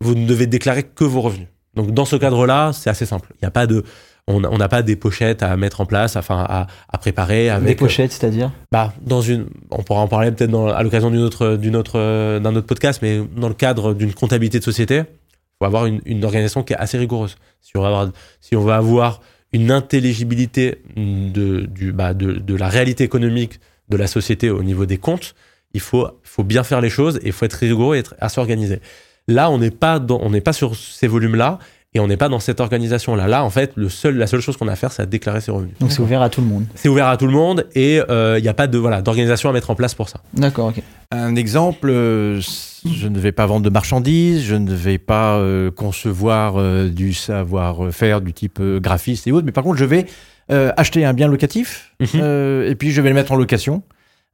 vous 0.00 0.14
ne 0.14 0.26
devez 0.26 0.46
déclarer 0.46 0.82
que 0.82 1.04
vos 1.04 1.20
revenus. 1.20 1.48
Donc 1.74 1.92
dans 1.92 2.04
ce 2.04 2.16
cadre-là, 2.16 2.72
c'est 2.72 2.90
assez 2.90 3.06
simple. 3.06 3.28
Il 3.34 3.44
n'y 3.44 3.48
a 3.48 3.50
pas 3.50 3.66
de, 3.66 3.84
on 4.26 4.40
n'a 4.40 4.68
pas 4.68 4.82
des 4.82 4.96
pochettes 4.96 5.42
à 5.42 5.56
mettre 5.56 5.80
en 5.80 5.86
place, 5.86 6.16
enfin 6.16 6.44
à, 6.48 6.66
à 6.88 6.98
préparer. 6.98 7.50
Avec, 7.50 7.68
des 7.68 7.74
pochettes, 7.74 8.12
c'est-à-dire? 8.12 8.52
Bah 8.72 8.92
dans 9.02 9.20
une, 9.20 9.46
on 9.70 9.82
pourra 9.82 10.00
en 10.00 10.08
parler 10.08 10.30
peut-être 10.32 10.54
à 10.72 10.82
l'occasion 10.82 11.10
d'une 11.10 11.20
autre, 11.20 11.56
d'une 11.56 11.76
autre, 11.76 12.38
d'un 12.38 12.56
autre 12.56 12.66
podcast, 12.66 13.00
mais 13.02 13.20
dans 13.36 13.48
le 13.48 13.54
cadre 13.54 13.92
d'une 13.92 14.14
comptabilité 14.14 14.58
de 14.58 14.64
société, 14.64 14.98
il 14.98 15.56
faut 15.58 15.66
avoir 15.66 15.86
une, 15.86 16.00
une, 16.06 16.24
organisation 16.24 16.62
qui 16.62 16.72
est 16.72 16.76
assez 16.76 16.96
rigoureuse. 16.96 17.36
Si 17.60 17.76
on 17.76 17.82
va 17.82 17.88
avoir, 17.88 18.08
si 18.40 18.56
on 18.56 18.62
va 18.62 18.76
avoir 18.76 19.20
une 19.52 19.70
intelligibilité 19.70 20.82
de, 20.96 21.66
du, 21.66 21.92
bah, 21.92 22.14
de, 22.14 22.32
de 22.32 22.54
la 22.54 22.68
réalité 22.68 23.04
économique 23.04 23.60
de 23.88 23.96
la 23.96 24.06
société 24.06 24.50
au 24.50 24.62
niveau 24.62 24.86
des 24.86 24.98
comptes, 24.98 25.34
il 25.74 25.80
faut, 25.80 26.08
faut 26.22 26.44
bien 26.44 26.64
faire 26.64 26.80
les 26.80 26.88
choses 26.88 27.18
et 27.18 27.26
il 27.26 27.32
faut 27.32 27.44
être 27.44 27.54
rigoureux 27.54 27.96
et 27.96 27.98
être 27.98 28.14
assez 28.20 28.40
organisé. 28.40 28.80
Là, 29.26 29.50
on 29.50 29.58
n'est 29.58 29.70
pas 29.70 30.00
on 30.10 30.30
n'est 30.30 30.40
pas 30.40 30.52
sur 30.52 30.76
ces 30.76 31.06
volumes-là 31.06 31.58
et 31.94 32.00
on 32.00 32.08
n'est 32.08 32.16
pas 32.16 32.28
dans 32.28 32.40
cette 32.40 32.60
organisation-là. 32.60 33.28
Là, 33.28 33.44
en 33.44 33.50
fait, 33.50 33.72
le 33.76 33.88
seul, 33.88 34.16
la 34.16 34.26
seule 34.26 34.40
chose 34.40 34.56
qu'on 34.56 34.66
a 34.66 34.72
à 34.72 34.76
faire, 34.76 34.90
c'est 34.90 35.02
à 35.02 35.06
déclarer 35.06 35.40
ses 35.40 35.52
revenus. 35.52 35.74
Donc 35.78 35.92
c'est 35.92 36.00
ouvert 36.00 36.22
à 36.22 36.28
tout 36.28 36.40
le 36.40 36.46
monde. 36.48 36.66
C'est 36.74 36.88
ouvert 36.88 37.06
à 37.06 37.16
tout 37.16 37.26
le 37.26 37.32
monde 37.32 37.66
et 37.74 37.96
il 37.96 38.04
euh, 38.10 38.40
n'y 38.40 38.48
a 38.48 38.54
pas 38.54 38.66
de 38.66 38.76
voilà 38.76 39.00
d'organisation 39.00 39.48
à 39.48 39.52
mettre 39.52 39.70
en 39.70 39.76
place 39.76 39.94
pour 39.94 40.08
ça. 40.08 40.20
D'accord. 40.34 40.68
ok. 40.68 40.82
Un 41.12 41.36
exemple, 41.36 41.88
euh, 41.90 42.40
je 42.84 43.06
ne 43.06 43.18
vais 43.20 43.30
pas 43.30 43.46
vendre 43.46 43.64
de 43.64 43.70
marchandises, 43.70 44.42
je 44.42 44.56
ne 44.56 44.74
vais 44.74 44.98
pas 44.98 45.36
euh, 45.36 45.70
concevoir 45.70 46.56
du 46.88 47.14
savoir-faire 47.14 48.20
du 48.20 48.32
type 48.32 48.60
graphiste 48.60 49.28
et 49.28 49.32
autres, 49.32 49.46
mais 49.46 49.52
par 49.52 49.62
contre, 49.62 49.78
je 49.78 49.84
vais 49.84 50.06
acheter 50.48 51.04
un 51.04 51.14
bien 51.14 51.28
locatif 51.28 51.94
mhm. 52.00 52.66
et 52.66 52.74
puis 52.74 52.90
je 52.90 53.00
vais 53.00 53.08
le 53.08 53.14
mettre 53.14 53.32
en 53.32 53.36
location. 53.36 53.82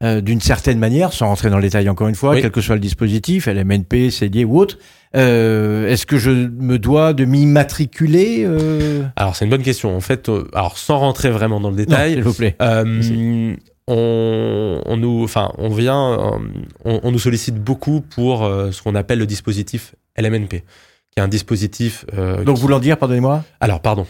Euh, 0.02 0.23
d'une 0.23 0.40
certaine 0.40 0.78
manière, 0.78 1.12
sans 1.12 1.26
rentrer 1.26 1.50
dans 1.50 1.59
le 1.59 1.62
détail 1.62 1.87
encore 1.90 2.09
une 2.09 2.14
fois, 2.14 2.40
quel 2.40 2.50
que 2.50 2.62
soit 2.62 2.75
le 2.75 2.80
dispositif, 2.80 3.47
LMNP, 3.47 4.11
CDI 4.11 4.47
ou 4.47 4.59
autre. 4.59 4.78
Euh, 5.14 5.88
Est-ce 5.88 6.07
que 6.07 6.16
je 6.16 6.30
me 6.30 6.78
dois 6.78 7.12
de 7.12 7.26
m'immatriculer 7.26 8.45
euh... 8.47 9.02
Alors 9.16 9.37
c'est 9.37 9.45
une 9.45 9.50
bonne 9.50 9.62
question. 9.62 9.95
En 9.95 10.00
fait, 10.00 10.30
euh, 10.30 10.49
alors 10.54 10.78
sans 10.78 11.00
rentrer 11.00 11.28
vraiment 11.28 11.61
dans 11.61 11.69
le 11.69 11.76
détail, 11.76 12.14
s'il 12.14 12.23
vous 12.23 12.33
plaît. 12.33 12.57
Euh, 12.62 13.54
on, 13.88 14.80
on, 14.87 14.97
nous, 14.97 15.23
enfin, 15.23 15.52
on 15.59 15.69
vient, 15.69 16.40
on, 16.87 17.00
on, 17.02 17.11
nous 17.12 17.19
sollicite 17.19 17.57
beaucoup 17.57 18.00
pour 18.00 18.49
ce 18.73 18.80
qu'on 18.80 18.95
appelle 18.95 19.19
le 19.19 19.26
dispositif 19.26 19.95
LMNP 20.16 20.62
qui 21.11 21.19
est 21.19 21.23
un 21.23 21.29
dispositif. 21.29 22.05
Euh, 22.17 22.45
Donc, 22.45 22.59
voulant 22.59 22.79
dire, 22.79 22.97
pardonnez-moi 22.97 23.45
Alors, 23.61 23.81
pardon, 23.81 24.07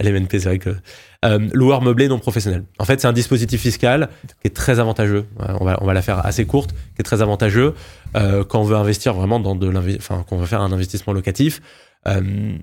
LMNP, 0.00 0.32
c'est 0.32 0.44
vrai 0.44 0.58
que. 0.58 0.76
Euh, 1.22 1.38
loueur 1.52 1.82
meublé 1.82 2.08
non 2.08 2.18
professionnel. 2.18 2.64
En 2.78 2.86
fait, 2.86 2.98
c'est 3.00 3.06
un 3.06 3.12
dispositif 3.12 3.60
fiscal 3.60 4.08
qui 4.40 4.46
est 4.46 4.56
très 4.56 4.80
avantageux. 4.80 5.26
On 5.38 5.66
va, 5.66 5.76
on 5.82 5.86
va 5.86 5.92
la 5.92 6.00
faire 6.00 6.24
assez 6.24 6.46
courte, 6.46 6.72
qui 6.72 7.00
est 7.00 7.02
très 7.02 7.20
avantageux 7.20 7.74
euh, 8.16 8.42
quand 8.42 8.60
on 8.60 8.64
veut 8.64 8.76
investir 8.76 9.12
vraiment 9.12 9.38
dans 9.38 9.54
de 9.54 9.70
enfin, 9.98 10.24
quand 10.26 10.36
on 10.36 10.38
veut 10.38 10.46
faire 10.46 10.62
un 10.62 10.72
investissement 10.72 11.12
locatif. 11.12 11.60
Euh, 12.08 12.56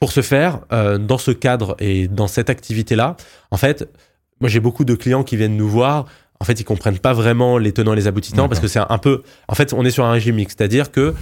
pour 0.00 0.12
ce 0.12 0.22
faire, 0.22 0.60
dans 0.70 1.18
ce 1.18 1.32
cadre 1.32 1.74
et 1.80 2.06
dans 2.06 2.28
cette 2.28 2.50
activité-là, 2.50 3.16
en 3.50 3.56
fait, 3.56 3.88
moi 4.40 4.48
j'ai 4.48 4.60
beaucoup 4.60 4.84
de 4.84 4.94
clients 4.94 5.24
qui 5.24 5.36
viennent 5.36 5.56
nous 5.56 5.68
voir. 5.68 6.06
En 6.38 6.44
fait, 6.44 6.60
ils 6.60 6.64
comprennent 6.64 7.00
pas 7.00 7.12
vraiment 7.12 7.58
les 7.58 7.72
tenants 7.72 7.94
et 7.94 7.96
les 7.96 8.06
aboutissants 8.06 8.48
parce 8.48 8.60
que 8.60 8.68
c'est 8.68 8.78
un 8.78 8.98
peu. 8.98 9.22
En 9.48 9.56
fait, 9.56 9.72
on 9.72 9.84
est 9.84 9.90
sur 9.90 10.04
un 10.04 10.12
régime 10.12 10.36
mixte, 10.36 10.58
c'est-à-dire 10.58 10.92
que 10.92 11.14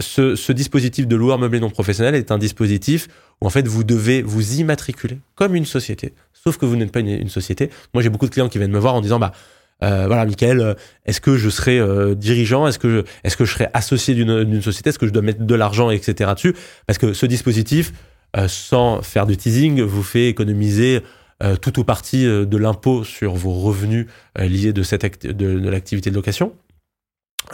ce, 0.00 0.52
dispositif 0.52 1.06
de 1.06 1.16
loueur 1.16 1.38
meublé 1.38 1.60
non 1.60 1.68
professionnel 1.68 2.14
est 2.14 2.32
un 2.32 2.38
dispositif 2.38 3.08
où 3.40 3.46
en 3.46 3.50
fait 3.50 3.66
vous 3.68 3.84
devez 3.84 4.22
vous 4.22 4.54
immatriculer 4.54 5.18
comme 5.34 5.54
une 5.54 5.66
société, 5.66 6.14
sauf 6.32 6.56
que 6.56 6.64
vous 6.64 6.76
n'êtes 6.76 6.90
pas 6.90 7.00
une, 7.00 7.28
société. 7.28 7.70
Moi 7.92 8.02
j'ai 8.02 8.08
beaucoup 8.08 8.26
de 8.26 8.30
clients 8.30 8.48
qui 8.48 8.58
viennent 8.58 8.72
me 8.72 8.78
voir 8.78 8.94
en 8.94 9.00
disant 9.00 9.18
bah 9.18 9.32
voilà, 9.80 10.24
Michael, 10.24 10.76
est-ce 11.04 11.20
que 11.20 11.36
je 11.36 11.50
serai 11.50 11.80
dirigeant? 12.16 12.66
Est-ce 12.66 12.78
que 12.78 13.04
je, 13.22 13.44
serai 13.44 13.68
associé 13.74 14.14
d'une 14.14 14.62
société? 14.62 14.90
Est-ce 14.90 14.98
que 14.98 15.06
je 15.06 15.12
dois 15.12 15.22
mettre 15.22 15.44
de 15.44 15.54
l'argent, 15.54 15.90
etc. 15.90 16.32
dessus? 16.34 16.54
Parce 16.86 16.98
que 16.98 17.12
ce 17.12 17.26
dispositif, 17.26 17.92
sans 18.48 19.02
faire 19.02 19.26
de 19.26 19.34
teasing, 19.34 19.82
vous 19.82 20.02
fait 20.02 20.28
économiser 20.28 21.02
tout 21.60 21.78
ou 21.78 21.84
partie 21.84 22.24
de 22.24 22.56
l'impôt 22.56 23.04
sur 23.04 23.34
vos 23.34 23.52
revenus 23.52 24.06
liés 24.36 24.72
de 24.72 24.82
cette 24.82 25.26
de 25.26 25.68
l'activité 25.68 26.10
de 26.10 26.16
location. 26.16 26.54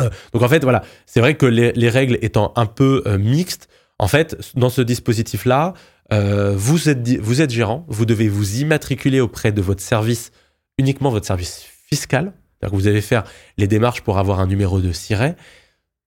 Euh, 0.00 0.10
donc 0.32 0.42
en 0.42 0.48
fait, 0.48 0.62
voilà, 0.62 0.82
c'est 1.06 1.20
vrai 1.20 1.34
que 1.34 1.46
les, 1.46 1.88
règles 1.88 2.18
étant 2.22 2.52
un 2.56 2.66
peu 2.66 3.02
euh, 3.06 3.18
mixtes, 3.18 3.68
en 3.98 4.08
fait, 4.08 4.36
dans 4.56 4.70
ce 4.70 4.80
dispositif-là, 4.80 5.74
euh, 6.12 6.54
vous, 6.56 6.88
êtes, 6.88 7.08
vous 7.20 7.40
êtes 7.40 7.50
gérant, 7.50 7.84
vous 7.88 8.06
devez 8.06 8.28
vous 8.28 8.58
immatriculer 8.58 9.20
auprès 9.20 9.52
de 9.52 9.62
votre 9.62 9.82
service, 9.82 10.32
uniquement 10.78 11.10
votre 11.10 11.26
service 11.26 11.64
fiscal. 11.88 12.32
Que 12.60 12.70
vous 12.70 12.88
allez 12.88 13.02
faire 13.02 13.24
les 13.58 13.66
démarches 13.66 14.00
pour 14.00 14.16
avoir 14.16 14.40
un 14.40 14.46
numéro 14.46 14.80
de 14.80 14.90
SIRET. 14.90 15.36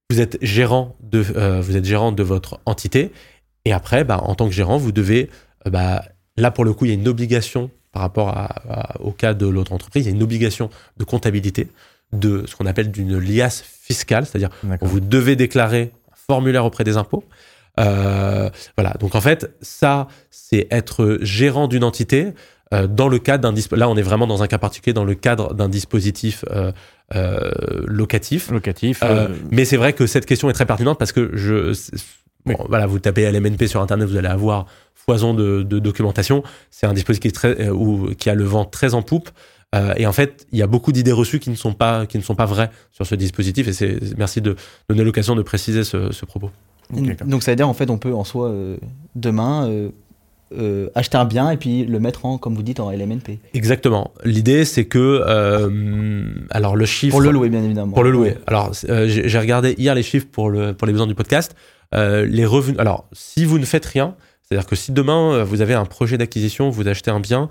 Vous 0.10 0.20
êtes 0.20 0.40
gérant 0.42 0.96
de, 1.02 1.20
vous 1.62 1.78
êtes 1.78 1.86
gérant 1.86 2.12
de 2.12 2.24
votre 2.24 2.60
entité. 2.66 3.12
Et 3.64 3.74
après, 3.74 4.04
bah, 4.04 4.20
en 4.24 4.34
tant 4.34 4.48
que 4.48 4.56
gérant, 4.56 4.80
vous 4.80 4.92
devez, 4.92 5.30
bah, 5.70 6.04
là 6.36 6.50
pour 6.50 6.66
le 6.66 6.74
coup, 6.74 6.86
il 6.86 6.88
y 6.88 6.92
a 6.92 6.96
une 6.96 7.08
obligation 7.08 7.70
par 7.92 8.02
rapport 8.02 8.50
au 9.00 9.12
cas 9.12 9.36
de 9.36 9.46
l'autre 9.46 9.72
entreprise, 9.72 10.06
il 10.06 10.10
y 10.10 10.12
a 10.12 10.16
une 10.16 10.24
obligation 10.24 10.72
de 10.98 11.04
comptabilité 11.04 11.68
de 12.14 12.46
ce 12.48 12.56
qu'on 12.56 12.66
appelle 12.66 12.92
d'une 12.92 13.18
liasse 13.20 13.62
fiscale, 13.62 14.26
c'est-à-dire 14.26 14.50
vous 14.82 15.00
devez 15.00 15.36
déclarer 15.36 15.92
un 16.12 16.16
formulaire 16.28 16.66
auprès 16.66 16.84
des 16.84 16.98
impôts. 16.98 17.24
Euh, 17.80 18.50
voilà, 18.76 18.94
donc 19.00 19.16
en 19.16 19.22
fait, 19.22 19.52
ça, 19.62 20.08
c'est 20.32 20.68
être 20.72 21.20
gérant 21.22 21.68
d'une 21.68 21.84
entité 21.84 22.34
euh, 22.74 22.88
dans 22.88 23.08
le 23.08 23.20
cadre 23.20 23.50
d'un 23.50 23.78
là, 23.78 23.88
on 23.88 23.96
est 23.96 24.02
vraiment 24.02 24.28
dans 24.28 24.44
un 24.44 24.48
cas 24.48 24.58
particulier 24.58 24.94
dans 24.94 25.06
le 25.06 25.16
cadre 25.16 25.54
d'un 25.54 25.70
dispositif 25.70 26.44
euh, 27.16 27.52
locatif. 27.86 28.52
Locatif. 28.52 29.04
mais 29.52 29.64
c'est 29.64 29.78
vrai 29.78 29.94
que 29.94 30.06
cette 30.08 30.26
question 30.26 30.50
est 30.50 30.54
très 30.54 30.66
pertinente 30.66 31.00
parce 31.00 31.12
que 31.12 31.32
je, 31.34 31.74
voilà, 32.68 32.88
vous 32.88 33.00
tapez 33.00 33.30
LMNP 33.30 33.68
sur 33.68 33.82
internet, 33.82 34.08
vous 34.08 34.18
allez 34.18 34.28
avoir 34.28 34.66
foison 34.96 35.34
de, 35.34 35.64
documentation. 35.64 36.44
C'est 36.72 36.88
un 36.88 36.94
dispositif 36.94 37.22
qui, 37.22 37.28
est 37.30 37.56
très, 37.56 37.70
ou, 37.70 38.14
qui 38.18 38.30
a 38.30 38.36
le 38.36 38.44
vent 38.44 38.66
très 38.66 38.94
en 38.94 39.02
poupe. 39.02 39.30
Euh, 39.76 39.94
et 39.98 40.06
en 40.06 40.14
fait, 40.14 40.48
il 40.52 40.60
y 40.60 40.62
a 40.62 40.68
beaucoup 40.68 40.92
d'idées 40.92 41.12
reçues 41.12 41.40
qui 41.40 41.50
ne 41.50 41.56
sont 41.56 41.74
pas 41.74 42.06
qui 42.06 42.18
ne 42.18 42.24
sont 42.24 42.36
pas 42.36 42.46
vraies 42.46 42.72
sur 42.92 43.06
ce 43.06 43.16
dispositif. 43.16 43.68
Et 43.68 43.74
c'est 43.74 44.00
merci 44.18 44.42
de 44.42 44.56
donner 44.90 45.04
l'occasion 45.04 45.36
de 45.36 45.42
préciser 45.42 45.84
ce, 45.84 46.26
propos. 46.26 46.52
Donc 47.26 47.44
ça 47.44 47.52
veut 47.52 47.56
dire 47.56 47.68
en 47.68 47.74
fait 47.74 47.90
on 47.90 47.98
peut 47.98 48.14
en 48.14 48.24
soi 48.24 48.48
euh, 48.48 48.78
demain 49.16 49.70
euh, 50.58 50.90
acheter 50.96 51.18
un 51.18 51.26
bien 51.26 51.52
et 51.52 51.58
puis 51.58 51.84
le 51.84 52.00
mettre 52.00 52.26
en 52.26 52.38
comme 52.38 52.56
vous 52.56 52.64
dites 52.64 52.80
en 52.80 52.92
LMNP. 52.92 53.40
Exactement. 53.54 54.14
L'idée 54.24 54.64
c'est 54.64 54.86
que 54.86 55.22
alors 56.50 56.78
le 56.78 56.86
chiffre 56.86 57.12
pour 57.12 57.22
le 57.22 57.32
louer 57.32 57.50
bien 57.50 57.64
évidemment. 57.64 57.92
Pour 57.92 58.06
le 58.06 58.12
louer. 58.12 58.36
Alors 58.48 58.72
j'ai 58.74 59.40
regardé 59.40 59.76
hier 59.78 59.96
les 59.96 60.04
chiffres 60.04 60.28
pour 60.32 60.50
le 60.50 60.74
pour 60.74 60.88
les 60.88 60.94
besoins 60.94 61.08
du 61.08 61.16
podcast. 61.16 61.56
les 61.94 62.46
revenus. 62.46 62.80
Alors 62.80 63.10
si 63.12 63.44
vous 63.44 63.60
ne 63.60 63.66
faites 63.66 63.86
rien, 63.86 64.16
c'est-à-dire 64.44 64.66
que 64.66 64.78
si 64.78 64.94
demain 64.94 65.44
vous 65.44 65.60
avez 65.60 65.74
un 65.74 65.84
projet 65.84 66.18
d'acquisition, 66.18 66.70
vous 66.70 66.88
achetez 66.88 67.12
un 67.12 67.20
bien 67.20 67.50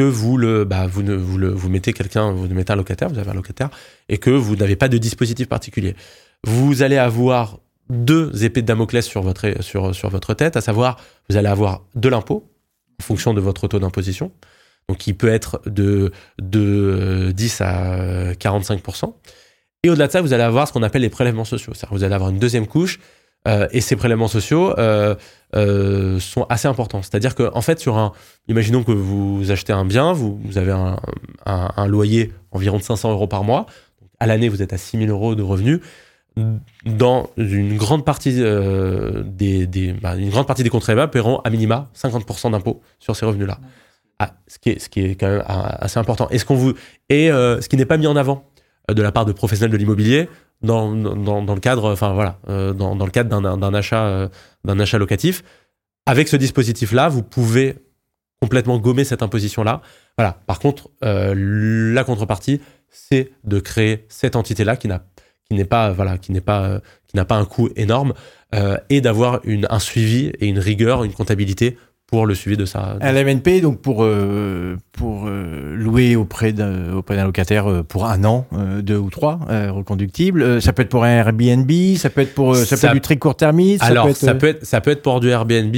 que 0.00 0.04
vous 0.04 0.38
le, 0.38 0.64
bah, 0.64 0.86
vous 0.86 1.02
ne, 1.02 1.14
vous 1.14 1.36
le, 1.36 1.50
vous 1.50 1.68
mettez 1.68 1.92
quelqu'un, 1.92 2.32
vous 2.32 2.48
mettez 2.48 2.72
un 2.72 2.76
locataire, 2.76 3.10
vous 3.10 3.18
avez 3.18 3.30
un 3.30 3.34
locataire, 3.34 3.68
et 4.08 4.16
que 4.16 4.30
vous 4.30 4.56
n'avez 4.56 4.74
pas 4.74 4.88
de 4.88 4.96
dispositif 4.96 5.46
particulier. 5.46 5.94
Vous 6.42 6.80
allez 6.80 6.96
avoir 6.96 7.58
deux 7.90 8.42
épées 8.42 8.62
de 8.62 8.66
Damoclès 8.66 9.04
sur 9.06 9.20
votre, 9.20 9.62
sur, 9.62 9.94
sur 9.94 10.08
votre 10.08 10.32
tête, 10.32 10.56
à 10.56 10.62
savoir, 10.62 10.96
vous 11.28 11.36
allez 11.36 11.48
avoir 11.48 11.84
de 11.96 12.08
l'impôt, 12.08 12.50
en 12.98 13.02
fonction 13.02 13.34
de 13.34 13.42
votre 13.42 13.68
taux 13.68 13.78
d'imposition, 13.78 14.32
donc 14.88 14.96
qui 14.96 15.12
peut 15.12 15.28
être 15.28 15.60
de, 15.66 16.12
de 16.40 17.30
10 17.36 17.60
à 17.60 18.32
45%. 18.32 19.12
Et 19.82 19.90
au-delà 19.90 20.06
de 20.06 20.12
ça, 20.12 20.22
vous 20.22 20.32
allez 20.32 20.44
avoir 20.44 20.66
ce 20.66 20.72
qu'on 20.72 20.82
appelle 20.82 21.02
les 21.02 21.10
prélèvements 21.10 21.44
sociaux. 21.44 21.74
C'est-à-dire 21.74 21.94
vous 21.94 22.04
allez 22.04 22.14
avoir 22.14 22.30
une 22.30 22.38
deuxième 22.38 22.66
couche 22.66 23.00
euh, 23.48 23.68
et 23.70 23.80
ces 23.80 23.96
prélèvements 23.96 24.28
sociaux 24.28 24.78
euh, 24.78 25.14
euh, 25.56 26.20
sont 26.20 26.44
assez 26.50 26.68
importants. 26.68 27.02
C'est-à-dire 27.02 27.34
qu'en 27.34 27.50
en 27.54 27.62
fait, 27.62 27.80
sur 27.80 27.96
un, 27.96 28.12
imaginons 28.48 28.84
que 28.84 28.92
vous 28.92 29.50
achetez 29.50 29.72
un 29.72 29.86
bien, 29.86 30.12
vous, 30.12 30.38
avez 30.56 30.72
un, 31.46 31.86
loyer 31.86 32.32
environ 32.50 32.76
de 32.76 32.82
500 32.82 33.12
euros 33.12 33.26
par 33.26 33.44
mois. 33.44 33.66
À 34.18 34.26
l'année, 34.26 34.50
vous 34.50 34.60
êtes 34.60 34.74
à 34.74 34.78
6 34.78 34.98
000 34.98 35.10
euros 35.10 35.34
de 35.34 35.42
revenus. 35.42 35.80
Dans 36.84 37.30
une 37.36 37.76
grande 37.76 38.04
partie 38.04 38.34
des, 38.34 39.66
des 39.66 39.92
bah, 39.94 40.16
une 40.16 40.30
grande 40.30 40.46
partie 40.46 40.62
des 40.62 40.70
contribuables 40.70 41.10
paieront 41.10 41.40
à 41.40 41.50
minima 41.50 41.88
50% 41.96 42.52
d'impôts 42.52 42.82
sur 42.98 43.16
ces 43.16 43.26
revenus-là. 43.26 43.58
Ah, 44.18 44.34
ce 44.46 44.58
qui 44.58 44.70
est 44.70 44.78
ce 44.78 44.88
qui 44.88 45.00
est 45.00 45.14
quand 45.16 45.28
même 45.28 45.44
assez 45.46 45.98
important. 45.98 46.28
Et 46.30 46.38
ce 46.38 46.44
qu'on 46.44 46.54
vous 46.54 46.74
et 47.08 47.28
ce 47.28 47.68
qui 47.68 47.76
n'est 47.76 47.86
pas 47.86 47.96
mis 47.96 48.06
en 48.06 48.16
avant 48.16 48.44
de 48.88 49.02
la 49.02 49.12
part 49.12 49.24
de 49.24 49.32
professionnels 49.32 49.72
de 49.72 49.76
l'immobilier, 49.76 50.28
dans, 50.62 50.90
le 50.92 51.60
cadre, 51.60 51.92
enfin 51.92 52.12
voilà, 52.12 52.38
euh, 52.48 52.72
dans, 52.72 52.94
le 52.94 53.10
cadre 53.10 53.40
d'un 53.40 53.74
achat, 53.74 54.04
euh, 54.04 54.28
d'un 54.64 54.78
achat 54.78 54.98
locatif. 54.98 55.42
Avec 56.06 56.28
ce 56.28 56.36
dispositif-là, 56.36 57.08
vous 57.08 57.22
pouvez 57.22 57.76
complètement 58.40 58.78
gommer 58.78 59.04
cette 59.04 59.22
imposition-là. 59.22 59.82
Voilà. 60.16 60.38
Par 60.46 60.58
contre, 60.58 60.90
euh, 61.04 61.34
la 61.94 62.04
contrepartie, 62.04 62.60
c'est 62.90 63.32
de 63.44 63.60
créer 63.60 64.06
cette 64.08 64.36
entité-là 64.36 64.76
qui 64.76 64.88
n'a 64.88 65.04
qui 65.48 65.54
n'est 65.56 65.64
pas 65.64 65.90
voilà 65.90 66.16
qui 66.16 66.32
n'est 66.32 66.40
pas 66.40 66.80
qui 67.06 67.16
n'a 67.16 67.24
pas 67.24 67.36
un 67.36 67.44
coût 67.44 67.70
énorme 67.74 68.14
et 68.88 69.00
d'avoir 69.00 69.40
un 69.46 69.78
suivi 69.78 70.32
et 70.38 70.46
une 70.46 70.58
rigueur, 70.58 71.04
une 71.04 71.12
comptabilité 71.12 71.76
pour 72.10 72.26
le 72.26 72.34
suivi 72.34 72.56
de 72.56 72.64
ça. 72.64 72.96
Un 73.00 73.12
LMNP, 73.12 73.60
donc 73.62 73.80
pour, 73.80 74.02
euh, 74.02 74.76
pour 74.90 75.28
euh, 75.28 75.76
louer 75.76 76.16
auprès 76.16 76.52
d'un, 76.52 76.92
auprès 76.94 77.14
d'un 77.14 77.24
locataire 77.24 77.70
euh, 77.70 77.82
pour 77.84 78.06
un 78.06 78.24
an, 78.24 78.46
deux 78.80 78.96
ou 78.96 79.10
trois, 79.10 79.38
reconductibles. 79.48 80.60
ça 80.60 80.72
peut 80.72 80.82
être 80.82 80.88
pour 80.88 81.04
un 81.04 81.10
Airbnb, 81.10 81.70
ça 81.96 82.10
peut 82.10 82.22
être 82.22 82.34
pour 82.34 82.56
ça, 82.56 82.76
peut 82.76 82.86
être 82.86 82.92
du 82.94 83.00
très 83.00 83.16
court 83.16 83.36
termiste. 83.36 83.84
Alors, 83.84 84.10
ça 84.14 84.34
peut 84.34 84.48
être, 84.48 84.66
ça 84.66 84.80
peut 84.80 84.90
être, 84.90 85.02
pour 85.02 85.20
du 85.20 85.28
Airbnb. 85.28 85.76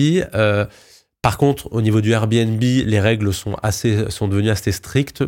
par 1.21 1.37
contre, 1.37 1.69
au 1.71 1.83
niveau 1.83 2.01
du 2.01 2.13
Airbnb, 2.13 2.63
les 2.63 3.01
règles 3.01 3.35
sont 3.35 3.55
assez, 3.63 4.11
sont 4.11 4.27
devenues 4.27 4.51
assez 4.51 4.73
strictes. 4.73 5.23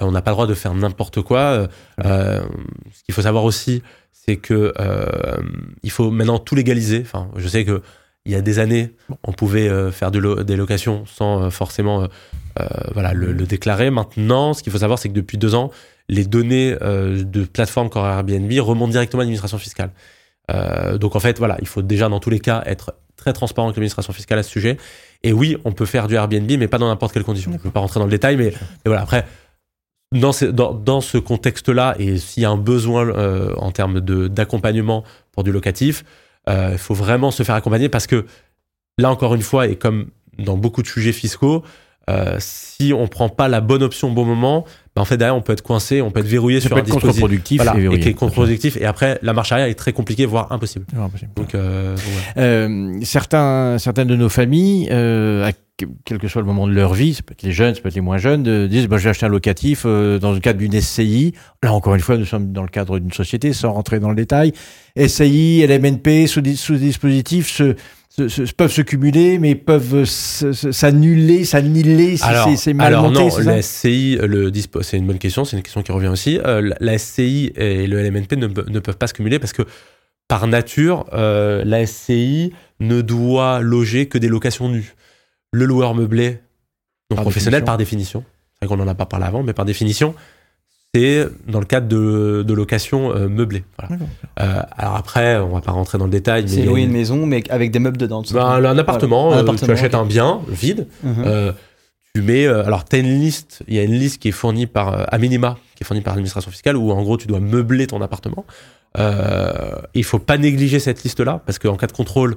on 0.00 0.10
n'a 0.10 0.22
pas 0.22 0.30
le 0.30 0.36
droit 0.36 0.46
de 0.46 0.54
faire 0.54 0.74
n'importe 0.74 1.20
quoi. 1.20 1.68
ce 2.02 3.04
qu'il 3.04 3.14
faut 3.14 3.22
savoir 3.22 3.44
aussi, 3.44 3.82
c'est 4.10 4.36
que 4.36 4.72
il 5.82 5.90
faut 5.90 6.10
maintenant 6.10 6.38
tout 6.38 6.54
légaliser. 6.54 7.02
Enfin, 7.04 7.28
je 7.36 7.46
sais 7.46 7.66
que 7.66 7.82
il 8.26 8.32
y 8.32 8.34
a 8.34 8.42
des 8.42 8.58
années, 8.58 8.90
on 9.22 9.32
pouvait 9.32 9.68
euh, 9.68 9.92
faire 9.92 10.10
des 10.10 10.56
locations 10.56 11.06
sans 11.06 11.44
euh, 11.44 11.50
forcément 11.50 12.08
euh, 12.58 13.12
le, 13.14 13.46
déclarer. 13.46 13.90
Maintenant, 13.90 14.52
ce 14.52 14.62
qu'il 14.62 14.72
faut 14.72 14.78
savoir, 14.78 14.98
c'est 14.98 15.08
que 15.08 15.14
depuis 15.14 15.38
deux 15.38 15.54
ans, 15.54 15.70
les 16.08 16.24
données 16.24 16.76
de 16.80 17.44
plateformes 17.44 17.88
comme 17.88 18.04
Airbnb 18.04 18.52
remontent 18.60 18.92
directement 18.92 19.20
à 19.20 19.24
l'administration 19.24 19.58
fiscale. 19.58 19.90
donc 21.00 21.16
en 21.16 21.20
fait, 21.20 21.38
voilà, 21.38 21.56
il 21.60 21.66
faut 21.66 21.82
déjà 21.82 22.08
dans 22.08 22.20
tous 22.20 22.30
les 22.30 22.38
cas 22.38 22.62
être 22.64 22.94
très 23.16 23.32
transparent 23.32 23.66
avec 23.66 23.76
l'administration 23.76 24.12
fiscale 24.12 24.38
à 24.38 24.44
ce 24.44 24.50
sujet. 24.50 24.76
Et 25.24 25.32
oui, 25.32 25.56
on 25.64 25.72
peut 25.72 25.84
faire 25.84 26.06
du 26.06 26.14
Airbnb, 26.14 26.48
mais 26.58 26.68
pas 26.68 26.78
dans 26.78 26.86
n'importe 26.86 27.12
quelle 27.12 27.24
condition. 27.24 27.50
Je 27.50 27.58
ne 27.58 27.62
vais 27.62 27.70
pas 27.70 27.80
rentrer 27.80 27.98
dans 27.98 28.06
le 28.06 28.10
détail, 28.12 28.36
mais, 28.36 28.52
voilà. 28.84 29.02
Après, 29.02 29.26
dans, 30.12 30.30
ce 30.32 31.18
contexte-là, 31.18 31.96
et 31.98 32.18
s'il 32.18 32.44
y 32.44 32.46
a 32.46 32.50
un 32.50 32.56
besoin 32.56 33.12
en 33.56 33.72
termes 33.72 34.00
d'accompagnement 34.00 35.02
pour 35.32 35.42
du 35.42 35.50
locatif, 35.50 36.04
il 36.48 36.52
euh, 36.52 36.78
faut 36.78 36.94
vraiment 36.94 37.30
se 37.30 37.42
faire 37.42 37.54
accompagner 37.54 37.88
parce 37.88 38.06
que 38.06 38.26
là 38.98 39.10
encore 39.10 39.34
une 39.34 39.42
fois, 39.42 39.66
et 39.66 39.76
comme 39.76 40.10
dans 40.38 40.56
beaucoup 40.56 40.82
de 40.82 40.86
sujets 40.86 41.12
fiscaux, 41.12 41.64
euh, 42.08 42.36
si 42.38 42.92
on 42.92 43.08
prend 43.08 43.28
pas 43.28 43.48
la 43.48 43.60
bonne 43.60 43.82
option 43.82 44.08
au 44.08 44.12
bon 44.12 44.24
moment, 44.24 44.64
ben 44.94 45.02
en 45.02 45.04
fait 45.04 45.16
derrière 45.16 45.34
on 45.34 45.42
peut 45.42 45.52
être 45.52 45.62
coincé, 45.62 46.00
on 46.02 46.12
peut 46.12 46.20
être 46.20 46.26
verrouillé 46.26 46.60
sur 46.60 46.76
un 46.76 46.82
dispositif 46.82 47.08
contre-productif 47.08 47.62
et, 47.62 48.00
qui 48.00 48.08
est 48.08 48.14
contre-productif. 48.14 48.76
Et 48.76 48.84
après 48.84 49.18
la 49.22 49.32
marche 49.32 49.50
arrière 49.50 49.66
est 49.66 49.74
très 49.74 49.92
compliquée, 49.92 50.24
voire 50.24 50.52
impossible. 50.52 50.86
Donc, 51.34 51.54
euh, 51.56 51.96
euh, 52.36 52.98
certains, 53.02 53.78
certaines 53.78 54.06
de 54.06 54.14
nos 54.14 54.28
familles, 54.28 54.88
quel 56.04 56.18
que 56.18 56.28
soit 56.28 56.40
le 56.40 56.46
moment 56.46 56.66
de 56.66 56.72
leur 56.72 56.94
vie, 56.94 57.14
ça 57.14 57.22
peut 57.22 57.32
être 57.32 57.42
les 57.42 57.52
jeunes, 57.52 57.74
ça 57.74 57.80
peut 57.80 57.88
être 57.88 57.94
les 57.94 58.00
moins 58.00 58.18
jeunes, 58.18 58.66
disent 58.66 58.88
bah, 58.88 58.96
je 58.96 59.04
vais 59.04 59.10
acheter 59.10 59.26
un 59.26 59.30
locatif 59.30 59.84
dans 59.84 60.32
le 60.32 60.40
cadre 60.40 60.58
d'une 60.58 60.80
SCI. 60.80 61.34
Là 61.62 61.72
encore 61.72 61.94
une 61.94 62.00
fois, 62.00 62.16
nous 62.16 62.24
sommes 62.24 62.52
dans 62.52 62.62
le 62.62 62.68
cadre 62.68 62.98
d'une 62.98 63.12
société, 63.12 63.52
sans 63.52 63.72
rentrer 63.72 64.00
dans 64.00 64.08
le 64.08 64.16
détail. 64.16 64.52
SCI, 64.96 65.66
LMNP, 65.66 66.26
sous, 66.26 66.42
sous 66.56 66.76
dispositif 66.76 67.48
se 67.48 67.74
peuvent 68.56 68.72
se 68.72 68.82
cumuler, 68.82 69.38
mais 69.38 69.54
peuvent 69.54 70.04
s'annuler, 70.04 71.44
s'annihiler 71.44 72.16
si 72.16 72.56
c'est 72.56 72.74
mal 72.74 72.86
alors 72.88 73.10
non, 73.10 73.28
la 73.38 73.62
SCI, 73.62 74.18
le 74.22 74.50
c'est 74.82 74.96
une 74.96 75.06
bonne 75.06 75.18
question, 75.18 75.44
c'est 75.44 75.56
une 75.56 75.62
question 75.62 75.82
qui 75.82 75.92
revient 75.92 76.08
aussi. 76.08 76.38
Euh, 76.44 76.72
la 76.80 76.98
SCI 76.98 77.52
et 77.56 77.86
le 77.86 78.02
LMNP 78.02 78.36
ne, 78.36 78.46
ne, 78.46 78.78
peuvent 78.78 78.96
pas 78.96 79.06
se 79.06 79.14
cumuler 79.14 79.38
parce 79.38 79.52
que 79.52 79.62
par 80.28 80.46
nature, 80.46 81.06
euh, 81.12 81.62
la 81.64 81.86
SCI 81.86 82.52
ne 82.80 83.00
doit 83.00 83.60
loger 83.60 84.06
que 84.06 84.18
des 84.18 84.28
locations 84.28 84.68
nues. 84.68 84.94
Le 85.52 85.64
loueur 85.64 85.94
meublé, 85.94 86.40
donc 87.10 87.20
professionnel 87.20 87.64
par 87.64 87.78
définition, 87.78 88.24
c'est 88.54 88.66
vrai 88.66 88.76
qu'on 88.76 88.82
n'en 88.82 88.90
a 88.90 88.94
pas 88.94 89.06
parlé 89.06 89.26
avant, 89.26 89.42
mais 89.42 89.52
par 89.52 89.64
définition, 89.64 90.14
dans 91.46 91.60
le 91.60 91.66
cadre 91.66 91.88
de, 91.88 92.44
de 92.46 92.54
location 92.54 93.14
euh, 93.14 93.28
meublée. 93.28 93.64
Euh, 94.40 94.62
alors 94.76 94.96
après, 94.96 95.36
on 95.36 95.48
va 95.48 95.60
pas 95.60 95.72
rentrer 95.72 95.98
dans 95.98 96.04
le 96.04 96.10
détail. 96.10 96.48
C'est 96.48 96.62
louer 96.62 96.82
une 96.82 96.92
maison, 96.92 97.26
mais 97.26 97.42
avec 97.50 97.70
des 97.70 97.78
meubles 97.78 97.96
dedans. 97.96 98.22
Ben, 98.32 98.44
un, 98.44 98.78
appartement, 98.78 99.32
un 99.32 99.46
euh, 99.46 99.54
tu 99.54 99.70
achètes 99.70 99.94
un 99.94 100.04
bien 100.04 100.40
vide. 100.48 100.86
Mhm. 101.02 101.52
tu 102.14 102.22
mets, 102.22 102.46
alors 102.46 102.84
tu 102.84 102.96
as 102.96 102.98
une 103.00 103.20
liste, 103.20 103.62
il 103.68 103.74
y 103.74 103.78
a 103.78 103.82
une 103.82 103.98
liste 103.98 104.20
qui 104.20 104.28
est 104.28 104.32
fournie 104.32 104.66
par, 104.66 105.12
à 105.12 105.18
minima, 105.18 105.58
qui 105.74 105.84
est 105.84 105.86
fournie 105.86 106.02
par 106.02 106.14
l'administration 106.14 106.50
fiscale, 106.50 106.76
où 106.76 106.90
en 106.90 107.02
gros 107.02 107.16
tu 107.16 107.26
dois 107.26 107.40
meubler 107.40 107.86
ton 107.86 108.00
appartement. 108.00 108.44
Il 109.94 110.04
faut 110.04 110.18
pas 110.18 110.38
négliger 110.38 110.78
cette 110.78 111.02
liste-là, 111.02 111.42
parce 111.44 111.58
qu'en 111.58 111.76
cas 111.76 111.86
de 111.86 111.92
contrôle, 111.92 112.36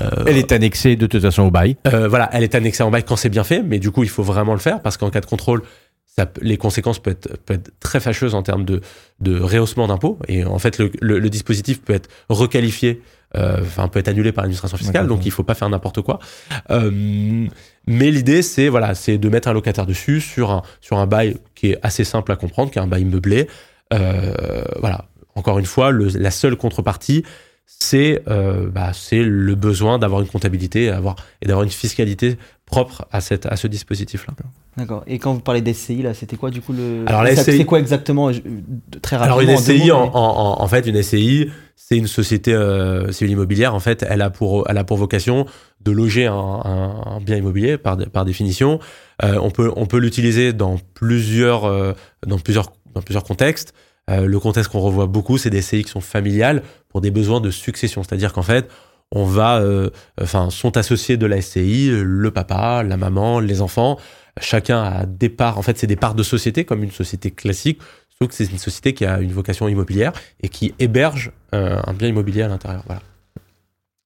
euh, 0.00 0.24
elle 0.26 0.36
est 0.36 0.52
annexée 0.52 0.96
de 0.96 1.06
toute 1.06 1.22
façon 1.22 1.42
au 1.42 1.50
bail. 1.50 1.76
Euh, 1.86 2.08
voilà, 2.08 2.30
elle 2.32 2.42
est 2.42 2.54
annexée 2.54 2.82
en 2.82 2.90
bail 2.90 3.04
quand 3.04 3.16
c'est 3.16 3.28
bien 3.28 3.44
fait, 3.44 3.62
mais 3.62 3.78
du 3.78 3.90
coup, 3.90 4.02
il 4.02 4.08
faut 4.08 4.22
vraiment 4.22 4.54
le 4.54 4.58
faire 4.58 4.80
parce 4.80 4.96
qu'en 4.96 5.10
cas 5.10 5.20
de 5.20 5.26
contrôle, 5.26 5.62
ça, 6.06 6.30
les 6.40 6.56
conséquences 6.56 6.98
peuvent 6.98 7.14
être, 7.14 7.36
peuvent 7.38 7.58
être, 7.58 7.70
très 7.80 8.00
fâcheuses 8.00 8.34
en 8.34 8.42
termes 8.42 8.64
de, 8.64 8.80
de 9.20 9.38
rehaussement 9.38 9.86
d'impôts. 9.86 10.18
Et 10.28 10.44
en 10.44 10.58
fait, 10.58 10.78
le, 10.78 10.90
le, 11.00 11.30
dispositif 11.30 11.82
peut 11.82 11.94
être 11.94 12.08
requalifié, 12.28 13.02
euh, 13.34 13.58
enfin, 13.60 13.88
peut 13.88 13.98
être 13.98 14.08
annulé 14.08 14.32
par 14.32 14.44
l'administration 14.44 14.76
fiscale, 14.76 15.06
donc 15.06 15.24
il 15.24 15.30
faut 15.30 15.42
pas 15.42 15.54
faire 15.54 15.68
n'importe 15.70 16.02
quoi. 16.02 16.18
Mais 16.70 18.10
l'idée, 18.10 18.42
c'est 18.42 18.68
voilà, 18.68 18.94
c'est 18.94 19.18
de 19.18 19.28
mettre 19.28 19.48
un 19.48 19.52
locataire 19.54 19.86
dessus 19.86 20.20
sur 20.20 20.50
un, 20.50 20.62
sur 20.80 20.98
un 20.98 21.06
bail 21.06 21.36
qui 21.54 21.72
est 21.72 21.78
assez 21.82 22.04
simple 22.04 22.30
à 22.32 22.36
comprendre, 22.36 22.70
qui 22.70 22.78
est 22.78 22.82
un 22.82 22.86
bail 22.86 23.04
meublé. 23.04 23.48
Voilà, 23.90 25.06
encore 25.34 25.58
une 25.58 25.66
fois, 25.66 25.90
le, 25.90 26.08
la 26.08 26.30
seule 26.30 26.56
contrepartie, 26.56 27.24
c'est 27.66 28.22
euh, 28.28 28.68
bah, 28.68 28.92
le 29.12 29.54
besoin 29.54 29.98
d'avoir 29.98 30.20
une 30.20 30.28
comptabilité 30.28 30.90
avoir, 30.90 31.16
et 31.40 31.46
d'avoir 31.46 31.64
une 31.64 31.70
fiscalité 31.70 32.36
propre 32.66 33.06
à, 33.10 33.20
cette, 33.20 33.46
à 33.46 33.56
ce 33.56 33.66
dispositif-là. 33.66 34.34
D'accord. 34.76 35.04
Et 35.06 35.18
quand 35.18 35.34
vous 35.34 35.40
parlez 35.40 35.60
d'SCI, 35.60 36.02
là, 36.02 36.14
c'était 36.14 36.36
quoi 36.36 36.50
du 36.50 36.62
coup 36.62 36.72
le. 36.72 37.04
Alors, 37.06 37.26
C'est 37.36 37.64
quoi 37.66 37.78
exactement 37.78 38.30
Très 39.02 39.16
rapidement. 39.16 39.36
Alors, 39.36 39.40
une 39.40 39.56
SCI, 39.58 39.92
en, 39.92 40.04
en, 40.04 40.62
en, 40.62 40.68
fait, 40.68 40.86
une 40.86 41.02
SCI, 41.02 41.50
c'est 41.76 41.98
une 41.98 42.06
société 42.06 42.54
euh, 42.54 43.12
civile 43.12 43.32
immobilière. 43.32 43.74
En 43.74 43.80
fait, 43.80 44.04
elle 44.08 44.22
a 44.22 44.30
pour, 44.30 44.64
elle 44.70 44.78
a 44.78 44.84
pour 44.84 44.96
vocation 44.96 45.44
de 45.82 45.90
loger 45.90 46.26
un, 46.26 46.34
un, 46.34 47.20
bien 47.20 47.36
immobilier 47.36 47.76
par, 47.76 47.98
par 47.98 48.24
définition. 48.24 48.80
Euh, 49.22 49.38
on 49.42 49.50
peut, 49.50 49.70
on 49.76 49.84
peut 49.84 49.98
l'utiliser 49.98 50.54
dans 50.54 50.78
plusieurs, 50.94 51.66
euh, 51.66 51.92
dans 52.26 52.38
plusieurs, 52.38 52.72
dans 52.94 53.02
plusieurs 53.02 53.24
contextes. 53.24 53.74
Euh, 54.10 54.26
le 54.26 54.40
contexte 54.40 54.70
qu'on 54.70 54.80
revoit 54.80 55.06
beaucoup, 55.06 55.38
c'est 55.38 55.50
des 55.50 55.62
SCI 55.62 55.84
qui 55.84 55.90
sont 55.90 56.00
familiales 56.00 56.62
pour 56.88 57.00
des 57.00 57.10
besoins 57.10 57.40
de 57.40 57.50
succession. 57.50 58.02
C'est-à-dire 58.02 58.32
qu'en 58.32 58.42
fait, 58.42 58.68
on 59.10 59.24
va, 59.24 59.58
euh, 59.58 59.90
enfin, 60.20 60.50
sont 60.50 60.76
associés 60.76 61.16
de 61.16 61.26
la 61.26 61.40
SCI 61.40 61.90
le 61.90 62.30
papa, 62.30 62.82
la 62.82 62.96
maman, 62.96 63.40
les 63.40 63.60
enfants. 63.60 63.98
Chacun 64.40 64.82
a 64.82 65.06
des 65.06 65.28
parts. 65.28 65.58
En 65.58 65.62
fait, 65.62 65.78
c'est 65.78 65.86
des 65.86 65.96
parts 65.96 66.14
de 66.14 66.22
société 66.22 66.64
comme 66.64 66.82
une 66.82 66.90
société 66.90 67.30
classique. 67.30 67.80
Sauf 68.18 68.28
que 68.28 68.34
c'est 68.34 68.50
une 68.50 68.58
société 68.58 68.94
qui 68.94 69.04
a 69.04 69.20
une 69.20 69.32
vocation 69.32 69.68
immobilière 69.68 70.12
et 70.42 70.48
qui 70.48 70.74
héberge 70.78 71.32
euh, 71.54 71.80
un 71.84 71.92
bien 71.92 72.08
immobilier 72.08 72.42
à 72.42 72.48
l'intérieur. 72.48 72.82
Voilà. 72.86 73.02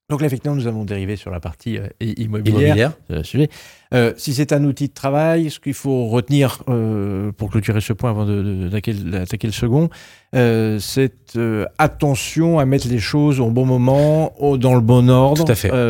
Donc 0.09 0.21
là, 0.21 0.29
effectivement, 0.29 0.55
nous 0.55 0.69
avons 0.69 0.85
dérivé 0.85 1.17
sur 1.17 1.33
la 1.33 1.41
partie 1.41 1.79
euh, 1.79 1.89
immobilière. 2.01 2.93
Euh, 3.93 4.13
si 4.17 4.35
c'est 4.35 4.53
un 4.53 4.63
outil 4.63 4.87
de 4.87 4.95
travail, 4.95 5.51
ce 5.51 5.59
qu'il 5.59 5.75
faut 5.75 6.07
retenir 6.07 6.63
euh, 6.69 7.33
pour 7.33 7.51
clôturer 7.51 7.81
ce 7.81 7.93
point 7.93 8.11
avant 8.11 8.25
d'attaquer 8.25 8.93
le 8.93 9.53
second, 9.53 9.91
c'est 10.33 11.39
attention 11.79 12.61
à 12.61 12.67
mettre 12.67 12.87
les 12.87 13.01
choses 13.01 13.41
au 13.41 13.51
bon 13.51 13.67
moment, 13.67 14.33
dans 14.59 14.77
le 14.77 14.81
bon 14.81 15.09
ordre, 15.09 15.45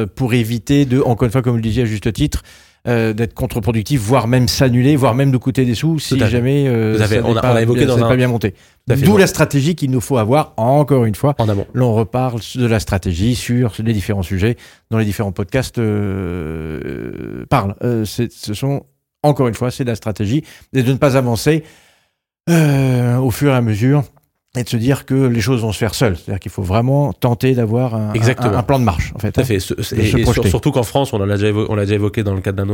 pour 0.07 0.33
éviter 0.33 0.87
de, 0.87 1.01
encore 1.01 1.27
une 1.27 1.33
fois, 1.33 1.43
comme 1.43 1.53
vous 1.53 1.59
le 1.59 1.63
disiez 1.63 1.83
à 1.83 1.87
juste 1.87 2.11
titre, 2.11 2.43
euh, 2.87 3.13
d'être 3.13 3.35
contre-productif, 3.35 4.01
voire 4.01 4.29
même 4.29 4.49
s'annuler, 4.49 4.97
voire 4.97 5.15
même 5.15 5.31
de 5.31 5.37
coûter 5.37 5.65
des 5.65 5.75
sous 5.75 5.99
si 5.99 6.19
jamais 6.19 6.69
euh, 6.69 6.97
ça 6.99 7.07
on, 7.25 7.37
a, 7.37 7.41
pas, 7.41 7.61
évoqué 7.61 7.85
dans 7.85 7.99
pas 7.99 8.17
bien 8.17 8.29
monté. 8.29 8.55
D'où 8.87 9.17
la 9.17 9.27
stratégie 9.27 9.75
qu'il 9.75 9.91
nous 9.91 10.01
faut 10.01 10.19
avoir, 10.19 10.53
encore 10.57 11.05
une 11.05 11.15
fois. 11.15 11.35
En 11.39 11.49
amont. 11.49 11.67
L'on 11.75 11.95
reparle 11.95 12.41
de 12.55 12.67
la 12.67 12.79
stratégie 12.79 13.35
sur 13.35 13.73
les 13.79 13.93
différents 13.93 14.23
sujets 14.23 14.57
dont 14.91 14.99
les 14.99 15.05
différents 15.05 15.33
podcasts 15.33 15.79
euh, 15.79 17.45
parlent. 17.51 17.75
ce 18.05 18.55
sont, 18.55 18.87
encore 19.23 19.49
une 19.49 19.55
fois, 19.55 19.71
c'est 19.71 19.85
la 19.85 19.97
stratégie 19.97 20.45
et 20.73 20.83
de 20.83 20.93
ne 20.93 20.99
pas 20.99 21.17
avancer 21.17 21.65
au 22.49 23.31
fur 23.31 23.51
et 23.51 23.57
à 23.57 23.63
mesure 23.63 24.05
et 24.57 24.65
de 24.65 24.69
se 24.69 24.77
dire 24.77 25.05
que 25.07 25.15
les 25.15 25.41
choses 25.41 25.61
vont 25.61 25.73
se 25.73 25.79
faire 25.79 25.95
seules. 25.95 26.17
C'est-à-dire 26.17 26.41
qu'il 26.41 26.51
faut 26.51 26.63
vraiment 26.63 27.13
tenter 27.13 27.55
d'avoir 27.55 27.95
un, 27.95 28.13
un, 28.13 28.63
plan 28.63 28.79
de 28.79 28.85
marche, 28.85 29.13
en 29.15 29.19
fait. 29.19 29.33
Tout 29.33 29.41
à 29.41 29.45
fait. 29.45 29.57
et, 29.57 30.49
surtout 30.49 30.73
qu'en 30.73 30.83
France, 30.83 31.13
on 31.13 31.19
l'a 31.19 31.37
déjà, 31.37 31.49
évoqué, 31.49 31.71
on 31.71 31.75
l'a 31.75 31.85
déjà 31.85 31.95
évoqué 31.97 32.23
dans 32.23 32.35
le 32.35 32.41
cadre 32.41 32.65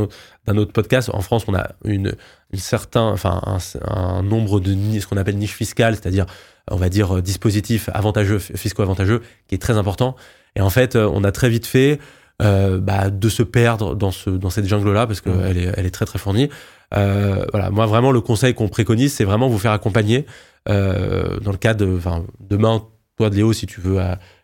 d'un 0.45 0.57
autre, 0.57 0.71
podcast. 0.71 1.09
En 1.13 1.21
France, 1.21 1.45
on 1.47 1.53
a 1.53 1.71
une, 1.83 2.13
une 2.51 2.59
certain, 2.59 3.11
enfin, 3.11 3.41
un, 3.85 4.23
nombre 4.23 4.59
de 4.59 4.73
ce 4.99 5.07
qu'on 5.07 5.17
appelle 5.17 5.37
niche 5.37 5.53
fiscale, 5.53 5.95
c'est-à-dire, 5.95 6.25
on 6.71 6.77
va 6.77 6.89
dire, 6.89 7.21
dispositifs 7.21 7.89
avantageux, 7.93 8.39
fiscaux 8.39 8.83
avantageux, 8.83 9.21
qui 9.47 9.55
est 9.55 9.61
très 9.61 9.77
important. 9.77 10.15
Et 10.55 10.61
en 10.61 10.69
fait, 10.69 10.95
on 10.95 11.23
a 11.23 11.31
très 11.31 11.49
vite 11.49 11.65
fait 11.65 11.99
euh, 12.41 12.79
bah, 12.79 13.09
de 13.09 13.29
se 13.29 13.43
perdre 13.43 13.95
dans, 13.95 14.11
ce, 14.11 14.29
dans 14.29 14.49
cette 14.49 14.67
jungle-là, 14.67 15.05
parce 15.05 15.21
qu'elle 15.21 15.33
mmh. 15.33 15.57
est, 15.57 15.73
elle 15.77 15.85
est 15.85 15.91
très, 15.91 16.05
très 16.05 16.19
fournie. 16.19 16.49
Euh, 16.95 17.45
voilà. 17.51 17.69
Moi, 17.69 17.85
vraiment, 17.85 18.11
le 18.11 18.21
conseil 18.21 18.53
qu'on 18.53 18.69
préconise, 18.69 19.13
c'est 19.13 19.23
vraiment 19.23 19.47
vous 19.47 19.59
faire 19.59 19.71
accompagner. 19.71 20.25
Euh, 20.69 21.39
dans 21.39 21.51
le 21.51 21.57
cas 21.57 21.73
de, 21.73 21.99
demain, 22.39 22.83
toi, 23.17 23.29
de 23.29 23.35
Léo, 23.35 23.53
si 23.53 23.65
tu 23.65 23.81
veux 23.81 23.99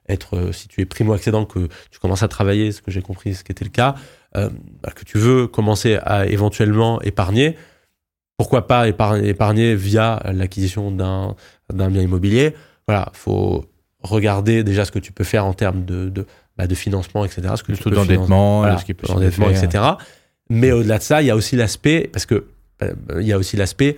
être, 0.08 0.36
euh, 0.36 0.52
si 0.52 0.68
tu 0.68 0.82
es 0.82 0.86
primo-accédant, 0.86 1.46
que 1.46 1.68
tu 1.92 2.00
commences 2.00 2.24
à 2.24 2.28
travailler, 2.28 2.72
ce 2.72 2.82
que 2.82 2.92
j'ai 2.92 3.02
compris, 3.02 3.36
ce 3.36 3.44
qui 3.44 3.52
était 3.52 3.66
le 3.66 3.72
cas, 3.72 3.96
euh, 4.36 4.50
bah, 4.84 4.92
que 4.94 5.06
tu 5.06 5.18
veux 5.18 5.48
commencer 5.48 5.98
à 6.04 6.26
éventuellement 6.28 7.02
épargner, 7.02 7.56
pourquoi 8.38 8.68
pas 8.68 8.88
épargner, 8.88 9.30
épargner 9.30 9.76
via 9.76 10.22
l'acquisition 10.26 10.92
d'un, 10.92 11.36
d'un 11.74 11.90
bien 11.90 12.02
immobilier 12.02 12.56
Voilà, 12.88 13.10
faut 13.14 13.66
regarder 14.02 14.64
déjà 14.64 14.86
ce 14.86 14.92
que 14.92 15.00
tu 15.00 15.12
peux 15.12 15.26
faire 15.26 15.46
en 15.46 15.54
termes 15.54 15.84
de, 15.84 16.10
de, 16.10 16.26
bah, 16.58 16.68
de 16.68 16.76
financement, 16.76 17.26
etc. 17.26 17.54
Ce 17.56 17.64
que 17.64 17.72
le 17.72 17.78
taux 17.78 17.90
d'endettement, 17.90 18.60
voilà, 18.60 18.78
ce 18.78 18.86
qui 18.86 18.94
peut 18.94 19.08
etc. 19.50 19.84
Mais 20.50 20.72
au-delà 20.72 20.98
de 20.98 21.04
ça, 21.04 21.22
il 21.22 21.28
y 21.28 21.32
a 21.32 21.36
aussi 21.36 21.56
l'aspect, 21.56 22.10
parce 22.12 22.26
que 22.26 22.46
il 23.20 23.28
y 23.28 23.34
a 23.34 23.38
aussi 23.38 23.58
l'aspect 23.58 23.98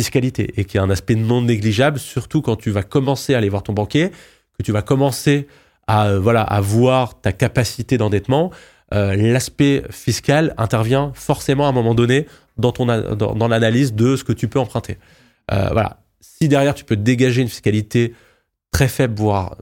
fiscalité 0.00 0.50
et 0.56 0.64
qui 0.64 0.78
est 0.78 0.80
un 0.80 0.88
aspect 0.88 1.14
non 1.14 1.42
négligeable, 1.42 1.98
surtout 1.98 2.40
quand 2.40 2.56
tu 2.56 2.70
vas 2.70 2.82
commencer 2.82 3.34
à 3.34 3.38
aller 3.38 3.50
voir 3.50 3.62
ton 3.62 3.74
banquier, 3.74 4.10
que 4.56 4.62
tu 4.62 4.72
vas 4.72 4.80
commencer 4.80 5.46
à, 5.86 6.06
euh, 6.06 6.18
voilà, 6.18 6.42
à 6.42 6.60
voir 6.62 7.20
ta 7.20 7.32
capacité 7.32 7.98
d'endettement. 7.98 8.50
Euh, 8.94 9.14
l'aspect 9.14 9.82
fiscal 9.90 10.54
intervient 10.56 11.12
forcément 11.14 11.66
à 11.66 11.68
un 11.68 11.72
moment 11.72 11.94
donné 11.94 12.26
dans, 12.56 12.72
ton, 12.72 12.86
dans, 12.86 13.48
l'analyse 13.48 13.92
de 13.92 14.16
ce 14.16 14.24
que 14.24 14.32
tu 14.32 14.48
peux 14.48 14.58
emprunter. 14.58 14.96
Euh, 15.52 15.68
voilà. 15.72 15.98
Si 16.20 16.48
derrière 16.48 16.74
tu 16.74 16.84
peux 16.84 16.96
dégager 16.96 17.42
une 17.42 17.48
fiscalité 17.48 18.14
très 18.70 18.88
faible, 18.88 19.14
voire, 19.16 19.56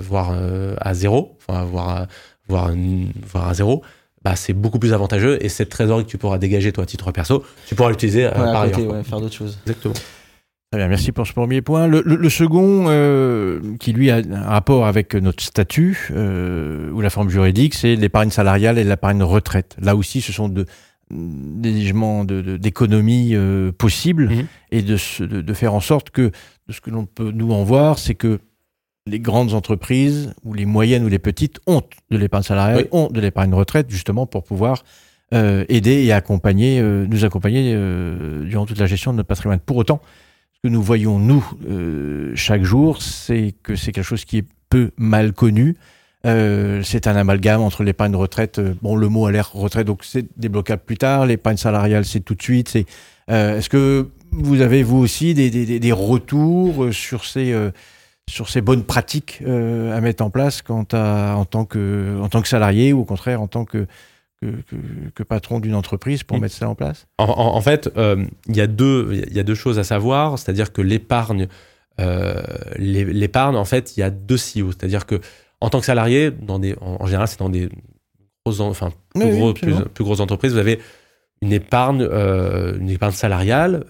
voire 0.00 0.32
à 0.80 0.94
zéro, 0.94 1.36
voire, 1.48 2.06
voire 2.48 3.48
à 3.48 3.54
zéro, 3.54 3.82
bah, 4.26 4.34
c'est 4.34 4.54
beaucoup 4.54 4.80
plus 4.80 4.92
avantageux 4.92 5.38
et 5.40 5.48
cette 5.48 5.68
trésorerie 5.68 6.04
que 6.04 6.10
tu 6.10 6.18
pourras 6.18 6.38
dégager 6.38 6.72
toi 6.72 6.82
à 6.82 6.86
titre 6.88 7.12
perso, 7.12 7.44
tu 7.68 7.76
pourras 7.76 7.90
l'utiliser 7.90 8.24
euh, 8.24 8.30
par 8.32 8.62
ailleurs. 8.62 9.06
faire 9.06 9.20
d'autres 9.20 9.36
choses. 9.36 9.56
Exactement. 9.62 9.94
Très 10.72 10.80
bien, 10.80 10.88
merci 10.88 11.12
pour 11.12 11.28
ce 11.28 11.32
premier 11.32 11.62
point. 11.62 11.86
Le, 11.86 12.28
second, 12.28 12.86
euh, 12.88 13.60
qui 13.78 13.92
lui 13.92 14.10
a 14.10 14.16
un 14.16 14.42
rapport 14.42 14.84
avec 14.84 15.14
notre 15.14 15.44
statut 15.44 16.08
euh, 16.10 16.90
ou 16.90 17.00
la 17.02 17.08
forme 17.08 17.28
juridique, 17.28 17.76
c'est 17.76 17.94
l'épargne 17.94 18.30
salariale 18.30 18.78
et 18.78 18.82
l'épargne 18.82 19.22
retraite. 19.22 19.76
Là 19.80 19.94
aussi, 19.94 20.20
ce 20.20 20.32
sont 20.32 20.48
de, 20.48 20.66
des 21.12 21.82
éléments 21.82 22.24
d'économie 22.24 23.30
de, 23.30 23.72
possibles 23.78 24.28
mhm. 24.28 24.46
et 24.72 24.82
de, 24.82 24.96
de, 25.24 25.54
faire 25.54 25.72
en 25.72 25.80
sorte 25.80 26.10
que 26.10 26.32
ce 26.68 26.80
que 26.80 26.90
l'on 26.90 27.06
peut 27.06 27.30
nous 27.30 27.52
en 27.52 27.62
voir, 27.62 28.00
c'est 28.00 28.16
que 28.16 28.40
les 29.06 29.20
grandes 29.20 29.54
entreprises, 29.54 30.34
ou 30.44 30.52
les 30.52 30.66
moyennes 30.66 31.04
ou 31.04 31.08
les 31.08 31.18
petites, 31.18 31.60
ont 31.66 31.82
de 32.10 32.18
l'épargne 32.18 32.42
salariale, 32.42 32.86
ont 32.90 33.08
de 33.08 33.20
l'épargne 33.20 33.54
retraite, 33.54 33.86
justement 33.88 34.26
pour 34.26 34.42
pouvoir 34.42 34.82
euh, 35.34 35.64
aider 35.68 36.04
et 36.04 36.12
accompagner, 36.12 36.80
euh, 36.80 37.06
nous 37.08 37.24
accompagner 37.24 37.72
euh, 37.74 38.44
durant 38.44 38.66
toute 38.66 38.78
la 38.78 38.86
gestion 38.86 39.12
de 39.12 39.18
notre 39.18 39.28
patrimoine. 39.28 39.60
Pour 39.60 39.76
autant, 39.76 40.00
ce 40.54 40.60
que 40.62 40.68
nous 40.68 40.82
voyons, 40.82 41.18
nous, 41.18 41.44
chaque 42.34 42.62
jour, 42.62 43.02
c'est 43.02 43.54
que 43.62 43.76
c'est 43.76 43.92
quelque 43.92 44.04
chose 44.04 44.24
qui 44.24 44.38
est 44.38 44.44
peu 44.70 44.90
mal 44.96 45.32
connu. 45.32 45.76
c'est 46.24 47.06
un 47.06 47.14
amalgame 47.14 47.60
entre 47.60 47.84
l'épargne 47.84 48.16
retraite, 48.16 48.60
bon, 48.82 48.96
le 48.96 49.08
mot 49.08 49.26
a 49.26 49.32
l'air 49.32 49.52
retraite, 49.52 49.86
donc 49.86 50.02
c'est 50.02 50.26
débloquable 50.38 50.82
plus 50.84 50.96
tard, 50.96 51.26
l'épargne 51.26 51.58
salariale, 51.58 52.04
c'est 52.04 52.20
tout 52.20 52.34
de 52.34 52.42
suite. 52.42 52.68
C'est, 52.68 52.86
est-ce 53.28 53.68
que 53.68 54.08
vous 54.32 54.62
avez, 54.62 54.82
vous 54.82 54.96
aussi, 54.96 55.34
des, 55.34 55.50
des, 55.50 55.78
des 55.78 55.92
retours 55.92 56.92
sur 56.92 57.24
ces 57.24 57.54
sur 58.28 58.48
ces 58.48 58.60
bonnes 58.60 58.84
pratiques 58.84 59.40
euh, 59.46 59.96
à 59.96 60.00
mettre 60.00 60.24
en 60.24 60.30
place 60.30 60.62
quand 60.62 60.94
en, 60.94 61.44
tant 61.44 61.64
que, 61.64 62.18
en 62.20 62.28
tant 62.28 62.42
que 62.42 62.48
salarié 62.48 62.92
ou 62.92 63.00
au 63.00 63.04
contraire 63.04 63.40
en 63.40 63.46
tant 63.46 63.64
que, 63.64 63.86
que, 64.40 65.22
patron 65.22 65.60
d'une 65.60 65.74
entreprise 65.74 66.22
pour 66.22 66.38
mettre 66.38 66.54
ça 66.54 66.68
en 66.68 66.74
place? 66.74 67.06
En, 67.18 67.60
fait, 67.60 67.90
euh, 67.96 68.24
il 68.48 68.56
y, 68.56 68.60
a 68.60 68.66
deux, 68.66 69.24
y 69.30 69.40
a 69.40 69.42
deux 69.42 69.54
choses 69.54 69.78
à 69.78 69.84
savoir, 69.84 70.38
c'est-à-dire 70.38 70.72
que 70.72 70.82
l'épargne, 70.82 71.48
euh, 72.00 72.42
l'épargne, 72.78 73.56
en 73.56 73.64
fait, 73.64 73.96
il 73.96 74.00
y 74.00 74.02
a 74.02 74.10
deux 74.10 74.36
CEO, 74.36 74.72
c'est-à-dire 74.72 75.06
que 75.06 75.20
en 75.60 75.70
tant 75.70 75.80
que 75.80 75.86
salarié, 75.86 76.30
dans 76.30 76.58
des, 76.58 76.76
en, 76.80 77.06
général, 77.06 77.28
c'est 77.28 77.38
dans 77.38 77.48
des 77.48 77.68
grosses, 78.44 78.60
enfin, 78.60 78.92
plus, 79.14 79.84
plus, 79.94 80.04
grosses 80.04 80.20
entreprises, 80.20 80.52
vous 80.52 80.58
avez 80.58 80.80
une 81.42 81.52
épargne, 81.52 82.02
une 82.02 82.90
épargne 82.90 83.12
salariale 83.12 83.84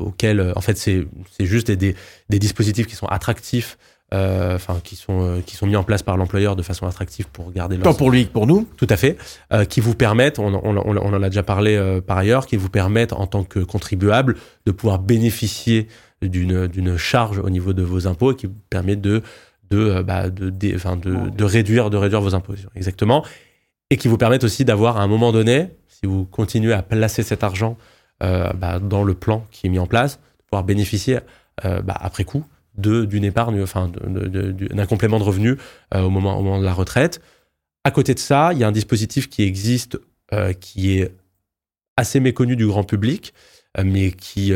auquel, 0.00 0.52
en 0.54 0.60
fait, 0.60 0.76
c'est 0.76 1.06
juste 1.40 1.70
des, 1.70 1.96
des 2.28 2.38
dispositifs 2.38 2.86
qui 2.86 2.94
sont 2.94 3.06
attractifs, 3.06 3.78
euh, 4.12 4.56
enfin 4.56 4.80
qui 4.82 4.96
sont 4.96 5.22
euh, 5.22 5.40
qui 5.40 5.54
sont 5.54 5.68
mis 5.68 5.76
en 5.76 5.84
place 5.84 6.02
par 6.02 6.16
l'employeur 6.16 6.56
de 6.56 6.62
façon 6.62 6.84
attractive 6.84 7.28
pour 7.28 7.52
garder 7.52 7.78
tant 7.78 7.94
pour 7.94 8.10
lui 8.10 8.26
que 8.26 8.32
pour 8.32 8.48
nous. 8.48 8.66
Tout 8.76 8.88
à 8.90 8.96
fait. 8.96 9.16
Euh, 9.52 9.64
qui 9.64 9.80
vous 9.80 9.94
permettent 9.94 10.40
on, 10.40 10.52
on, 10.52 10.76
on, 10.76 10.96
en 10.96 11.22
a 11.22 11.28
déjà 11.28 11.44
parlé 11.44 12.00
par 12.04 12.18
ailleurs 12.18 12.46
qui 12.46 12.56
vous 12.56 12.70
permettent 12.70 13.12
en 13.12 13.28
tant 13.28 13.44
que 13.44 13.60
contribuable 13.60 14.34
de 14.66 14.72
pouvoir 14.72 14.98
bénéficier 14.98 15.86
d'une 16.22 16.96
charge 16.96 17.38
au 17.38 17.50
niveau 17.50 17.72
de 17.72 17.84
vos 17.84 18.08
impôts 18.08 18.32
et 18.32 18.36
qui 18.36 18.46
vous 18.46 18.56
permet 18.68 18.96
de 18.96 19.22
de, 19.70 20.02
bah, 20.02 20.28
de, 20.28 20.50
de, 20.50 21.30
de, 21.30 21.44
réduire 21.44 21.88
de 21.90 21.96
réduire 21.96 22.20
vos 22.20 22.34
impôts 22.34 22.54
exactement. 22.74 23.24
Et 23.90 23.96
qui 23.96 24.08
vous 24.08 24.18
permettent 24.18 24.42
aussi 24.42 24.64
d'avoir 24.64 24.96
à 24.96 25.02
un 25.02 25.06
moment 25.06 25.30
donné 25.30 25.68
si 26.00 26.06
vous 26.06 26.24
continuez 26.24 26.72
à 26.72 26.82
placer 26.82 27.22
cet 27.22 27.44
argent 27.44 27.76
bah, 28.20 28.78
dans 28.80 29.04
le 29.04 29.14
plan 29.14 29.46
qui 29.50 29.66
est 29.66 29.70
mis 29.70 29.78
en 29.78 29.86
place 29.86 30.18
pouvoir 30.46 30.64
bénéficier 30.64 31.20
bah, 31.62 31.96
après 32.00 32.24
coup 32.24 32.44
d'une 32.76 33.24
épargne, 33.24 33.62
enfin 33.62 33.90
d'un 33.90 34.86
complément 34.86 35.18
de 35.18 35.24
revenu 35.24 35.56
euh, 35.94 36.02
au, 36.02 36.10
moment, 36.10 36.38
au 36.38 36.42
moment 36.42 36.60
de 36.60 36.64
la 36.64 36.72
retraite. 36.72 37.20
À 37.84 37.90
côté 37.90 38.14
de 38.14 38.18
ça, 38.18 38.50
il 38.52 38.58
y 38.58 38.64
a 38.64 38.68
un 38.68 38.72
dispositif 38.72 39.28
qui 39.28 39.42
existe, 39.42 39.98
euh, 40.32 40.52
qui 40.52 40.98
est 40.98 41.14
assez 41.96 42.20
méconnu 42.20 42.56
du 42.56 42.66
grand 42.66 42.84
public, 42.84 43.34
euh, 43.78 43.82
mais 43.84 44.12
qui, 44.12 44.52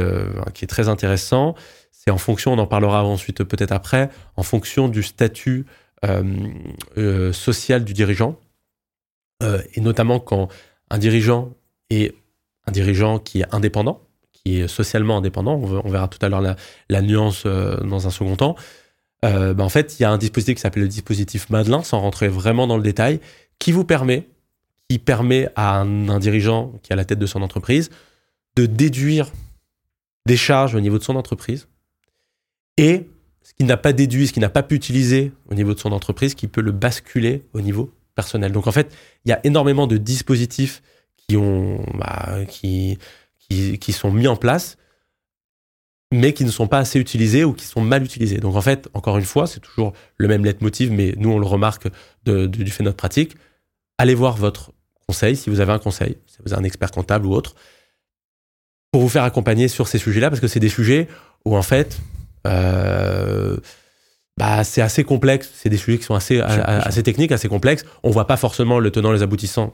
qui 0.55 0.65
est 0.65 0.69
très 0.69 0.89
intéressant. 0.89 1.55
C'est 1.93 2.11
en 2.11 2.19
fonction, 2.19 2.53
on 2.53 2.59
en 2.59 2.67
parlera 2.67 3.05
ensuite 3.05 3.45
peut-être 3.45 3.73
après, 3.73 4.11
en 4.37 4.43
fonction 4.43 4.89
du 4.89 5.03
statut 5.03 5.67
social 7.33 7.83
du 7.83 7.95
dirigeant, 7.95 8.39
et 9.43 9.81
notamment 9.81 10.21
quand 10.21 10.49
un 10.95 10.99
dirigeant 10.99 11.53
est 11.91 12.15
un 12.67 12.73
dirigeant 12.73 13.19
qui 13.19 13.41
est 13.41 13.53
indépendant, 13.53 14.01
qui 14.31 14.61
est 14.61 14.69
socialement 14.69 15.19
indépendant. 15.19 15.55
On, 15.57 15.91
verra 15.91 16.07
tout 16.07 16.25
à 16.25 16.29
l'heure 16.29 16.57
la, 16.89 17.03
nuance 17.03 17.43
euh, 17.47 17.77
dans 17.81 18.07
un 18.07 18.11
second 18.11 18.37
temps. 18.37 18.55
Euh, 19.25 19.55
bah, 19.55 19.65
en 19.65 19.69
fait, 19.69 19.99
il 19.99 20.03
y 20.03 20.07
a 20.07 20.13
un 20.13 20.19
dispositif 20.19 20.55
qui 20.55 20.61
s'appelle 20.61 20.85
le 20.85 20.89
dispositif 20.89 21.51
Madelin, 21.51 21.83
sans 21.83 21.99
rentrer 21.99 22.29
vraiment 22.29 22.69
dans 22.69 22.77
le 22.77 22.83
détail, 22.85 23.19
qui 23.59 23.73
vous 23.73 23.85
permet, 23.85 24.29
qui 24.89 25.01
permet 25.01 25.49
à 25.57 25.81
un, 25.81 26.19
dirigeant 26.21 26.73
qui 26.85 26.93
est 26.93 26.95
à 26.95 26.97
la 26.97 27.05
tête 27.05 27.19
de 27.19 27.27
son 27.27 27.43
entreprise 27.43 27.91
de 28.55 28.67
déduire 28.67 29.33
des 30.27 30.37
charges 30.37 30.77
au 30.77 30.81
niveau 30.81 30.99
de 30.99 31.03
son 31.03 31.17
entreprise 31.17 31.67
et 32.77 33.09
ce 33.43 33.53
qu'il 33.55 33.67
n'a 33.67 33.77
pas 33.77 33.93
déduit, 33.93 34.29
ce 34.29 34.33
qu'il 34.33 34.43
n'a 34.43 34.49
pas 34.49 34.63
pu 34.63 34.77
utiliser 34.77 35.33
au 35.51 35.55
niveau 35.55 35.75
de 35.75 35.81
son 35.81 35.91
entreprise, 35.91 36.37
qui 36.37 36.47
peut 36.47 36.61
le 36.61 36.71
basculer 36.71 37.45
au 37.53 37.61
niveau 37.61 37.93
personnel. 38.15 38.53
Donc 38.53 38.67
en 38.67 38.73
fait, 38.73 38.95
il 39.25 39.31
y 39.31 39.33
a 39.33 39.41
énormément 39.45 39.87
de 39.87 39.97
dispositifs 39.97 40.83
qui 41.17 41.37
ont, 41.37 41.85
bah, 41.95 42.45
qui, 42.49 42.99
qui, 43.49 43.93
sont 43.93 44.11
mis 44.11 44.27
en 44.27 44.37
place, 44.37 44.77
mais 46.13 46.33
qui 46.33 46.45
ne 46.45 46.51
sont 46.51 46.67
pas 46.67 46.79
assez 46.79 46.99
utilisés 46.99 47.45
ou 47.45 47.53
qui 47.53 47.65
sont 47.65 47.81
mal 47.81 48.05
utilisés. 48.05 48.39
Donc 48.39 48.57
en 48.57 48.61
fait, 48.61 48.89
encore 48.95 49.19
une 49.19 49.25
fois, 49.25 49.47
c'est 49.47 49.61
toujours 49.61 49.93
le 50.17 50.29
même 50.29 50.45
leitmotiv, 50.45 50.91
mais 50.91 51.15
nous 51.17 51.31
on 51.31 51.39
le 51.39 51.47
remarque 51.47 51.89
du 52.25 52.71
fait 52.71 52.83
de 52.83 52.85
notre 52.85 52.97
pratique. 52.97 53.37
Allez 53.99 54.15
voir 54.15 54.37
votre 54.37 54.73
conseil, 55.07 55.37
si 55.37 55.51
vous 55.51 55.61
avez 55.61 55.73
un 55.73 55.79
conseil, 55.79 56.19
si 56.27 56.39
vous 56.45 56.53
avez 56.53 56.63
un 56.63 56.65
expert 56.65 56.91
comptable 56.91 57.27
ou 57.27 57.33
autre, 57.33 57.55
pour 58.91 59.03
vous 59.03 59.09
faire 59.09 59.25
accompagner 59.25 59.69
sur 59.69 59.89
ces 59.89 59.99
sujets-là, 59.99 60.31
parce 60.31 60.41
que 60.41 60.49
c'est 60.49 60.61
des 60.61 60.69
sujets 60.69 61.09
où 61.45 61.57
en 61.57 61.63
fait, 61.63 61.99
euh, 62.47 63.57
bah, 64.37 64.65
c'est 64.65 64.83
assez 64.83 65.05
complexe. 65.05 65.51
C'est 65.55 65.69
des 65.69 65.77
sujets 65.77 65.99
qui 65.99 66.05
sont 66.05 66.15
assez, 66.15 66.41
assez 66.41 67.03
techniques, 67.03 67.33
assez 67.33 67.49
complexes. 67.49 67.85
On 68.03 68.11
voit 68.11 68.27
pas 68.27 68.37
forcément 68.37 68.79
le 68.79 68.91
tenant, 68.91 69.13
les 69.13 69.23
aboutissants 69.23 69.73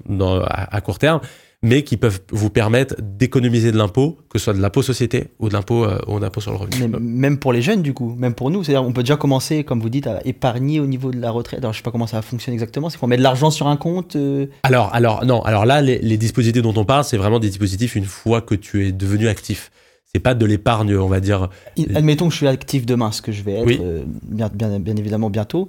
à, 0.48 0.80
court 0.82 0.98
terme, 0.98 1.20
mais 1.62 1.82
qui 1.82 1.96
peuvent 1.96 2.20
vous 2.30 2.50
permettre 2.50 2.94
d'économiser 3.00 3.72
de 3.72 3.78
l'impôt, 3.78 4.18
que 4.28 4.38
ce 4.38 4.44
soit 4.44 4.52
de 4.52 4.60
l'impôt 4.60 4.82
société 4.82 5.28
ou 5.38 5.48
de 5.48 5.54
l'impôt 5.54 5.84
euh, 5.84 5.98
sur 6.38 6.52
le 6.52 6.58
revenu. 6.58 6.88
même 7.00 7.38
pour 7.38 7.54
les 7.54 7.62
jeunes, 7.62 7.80
du 7.80 7.94
coup, 7.94 8.14
même 8.18 8.34
pour 8.34 8.50
nous, 8.50 8.62
c'est-à-dire 8.62 8.86
on 8.86 8.92
peut 8.92 9.02
déjà 9.02 9.16
commencer, 9.16 9.64
comme 9.64 9.80
vous 9.80 9.90
dites, 9.90 10.06
à 10.06 10.20
épargner 10.26 10.78
au 10.80 10.86
niveau 10.86 11.10
de 11.10 11.20
la 11.20 11.30
retraite. 11.30 11.60
Alors 11.60 11.72
je 11.72 11.78
sais 11.78 11.82
pas 11.82 11.90
comment 11.90 12.06
ça 12.06 12.20
fonctionne 12.20 12.52
exactement. 12.52 12.90
C'est 12.90 12.98
qu'on 12.98 13.06
met 13.06 13.16
de 13.16 13.22
l'argent 13.22 13.50
sur 13.50 13.66
un 13.66 13.76
compte. 13.76 14.16
Euh 14.16 14.46
alors, 14.62 14.90
alors 14.94 15.24
non. 15.24 15.42
Alors 15.42 15.64
là, 15.64 15.80
les, 15.80 15.98
les 15.98 16.18
dispositifs 16.18 16.62
dont 16.62 16.74
on 16.76 16.84
parle, 16.84 17.04
c'est 17.04 17.16
vraiment 17.16 17.38
des 17.38 17.48
dispositifs 17.48 17.94
une 17.94 18.04
fois 18.04 18.42
que 18.42 18.54
tu 18.54 18.86
es 18.86 18.92
devenu 18.92 19.28
actif 19.28 19.70
c'est 20.14 20.20
pas 20.20 20.34
de 20.34 20.44
l'épargne, 20.44 20.96
on 20.96 21.06
va 21.06 21.20
dire. 21.20 21.48
Admettons 21.94 22.26
que 22.26 22.32
je 22.32 22.38
suis 22.38 22.48
actif 22.48 22.84
demain, 22.84 23.12
ce 23.12 23.22
que 23.22 23.30
je 23.30 23.42
vais 23.42 23.54
être, 23.54 23.80
euh, 23.80 24.02
bien, 24.24 24.50
bien, 24.52 24.80
bien, 24.80 24.96
évidemment 24.96 25.30
bientôt. 25.30 25.68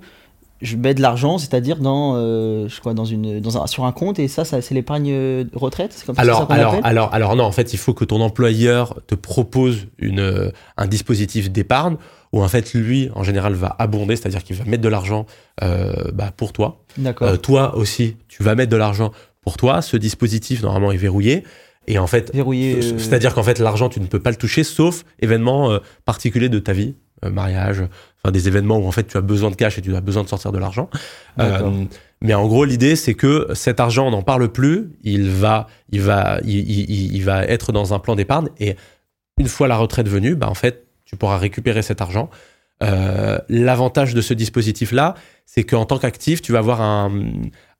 Je 0.61 0.77
mets 0.77 0.93
de 0.93 1.01
l'argent, 1.01 1.39
c'est-à-dire 1.39 1.77
dans, 1.77 2.13
euh, 2.15 2.67
je 2.67 2.79
crois, 2.79 2.93
dans 2.93 3.05
une, 3.05 3.39
dans 3.39 3.61
un, 3.61 3.67
sur 3.67 3.85
un 3.85 3.91
compte, 3.91 4.19
et 4.19 4.27
ça, 4.27 4.45
ça 4.45 4.61
c'est 4.61 4.75
l'épargne 4.75 5.11
euh, 5.11 5.43
retraite 5.53 6.03
comme 6.05 6.15
alors, 6.19 6.47
ça, 6.47 6.53
alors, 6.53 6.75
alors, 6.83 7.13
alors, 7.13 7.35
non, 7.35 7.43
en 7.43 7.51
fait, 7.51 7.73
il 7.73 7.77
faut 7.77 7.93
que 7.93 8.05
ton 8.05 8.21
employeur 8.21 8.99
te 9.07 9.15
propose 9.15 9.87
une, 9.97 10.51
un 10.77 10.87
dispositif 10.87 11.51
d'épargne 11.51 11.97
où, 12.31 12.43
en 12.43 12.47
fait, 12.47 12.73
lui, 12.73 13.09
en 13.15 13.23
général, 13.23 13.53
va 13.53 13.75
abonder, 13.77 14.15
c'est-à-dire 14.15 14.43
qu'il 14.43 14.55
va 14.55 14.65
mettre 14.65 14.83
de 14.83 14.89
l'argent 14.89 15.25
bah, 15.59 16.31
pour 16.35 16.53
toi. 16.53 16.83
D'accord. 16.97 17.39
toi 17.41 17.75
aussi, 17.75 18.15
tu 18.27 18.41
vas 18.41 18.55
mettre 18.55 18.71
de 18.71 18.77
l'argent 18.77 19.11
pour 19.41 19.57
toi. 19.57 19.81
Ce 19.81 19.97
dispositif, 19.97 20.61
normalement, 20.63 20.91
est 20.91 20.97
verrouillé. 20.97 21.43
Et 21.87 21.97
en 21.97 22.07
fait, 22.07 22.31
euh, 22.35 22.97
c'est-à-dire 22.97 23.33
qu'en 23.33 23.43
fait, 23.43 23.59
l'argent, 23.59 23.89
tu 23.89 23.99
ne 23.99 24.05
peux 24.05 24.19
pas 24.19 24.29
le 24.29 24.35
toucher, 24.35 24.63
sauf 24.63 25.03
événements 25.19 25.71
euh, 25.71 25.79
particuliers 26.05 26.49
de 26.49 26.59
ta 26.59 26.73
vie, 26.73 26.95
euh, 27.25 27.31
mariage, 27.31 27.83
enfin 28.17 28.31
des 28.31 28.47
événements 28.47 28.77
où 28.77 28.85
en 28.85 28.91
fait 28.91 29.07
tu 29.07 29.17
as 29.17 29.21
besoin 29.21 29.49
de 29.49 29.55
cash 29.55 29.77
et 29.77 29.81
tu 29.81 29.95
as 29.95 30.01
besoin 30.01 30.23
de 30.23 30.29
sortir 30.29 30.51
de 30.51 30.59
l'argent. 30.59 30.89
mais 32.21 32.33
en 32.35 32.47
gros, 32.47 32.65
l'idée, 32.65 32.95
c'est 32.95 33.15
que 33.15 33.47
cet 33.55 33.79
argent, 33.79 34.07
on 34.07 34.11
n'en 34.11 34.21
parle 34.21 34.51
plus, 34.51 34.91
il 35.01 35.29
va, 35.31 35.67
il 35.89 36.01
va, 36.01 36.39
il, 36.45 37.23
va 37.23 37.45
être 37.45 37.71
dans 37.71 37.95
un 37.95 37.99
plan 37.99 38.15
d'épargne 38.15 38.49
et 38.59 38.75
une 39.39 39.47
fois 39.47 39.67
la 39.67 39.77
retraite 39.77 40.07
venue, 40.07 40.35
bah 40.35 40.47
en 40.49 40.53
fait, 40.53 40.85
tu 41.05 41.15
pourras 41.15 41.37
récupérer 41.37 41.81
cet 41.81 41.99
argent. 41.99 42.29
L'avantage 43.49 44.13
de 44.13 44.21
ce 44.21 44.35
dispositif-là, 44.35 45.15
c'est 45.47 45.63
qu'en 45.63 45.85
tant 45.85 45.97
qu'actif, 45.97 46.43
tu 46.43 46.51
vas 46.51 46.59
avoir 46.59 46.81
un, 46.81 47.11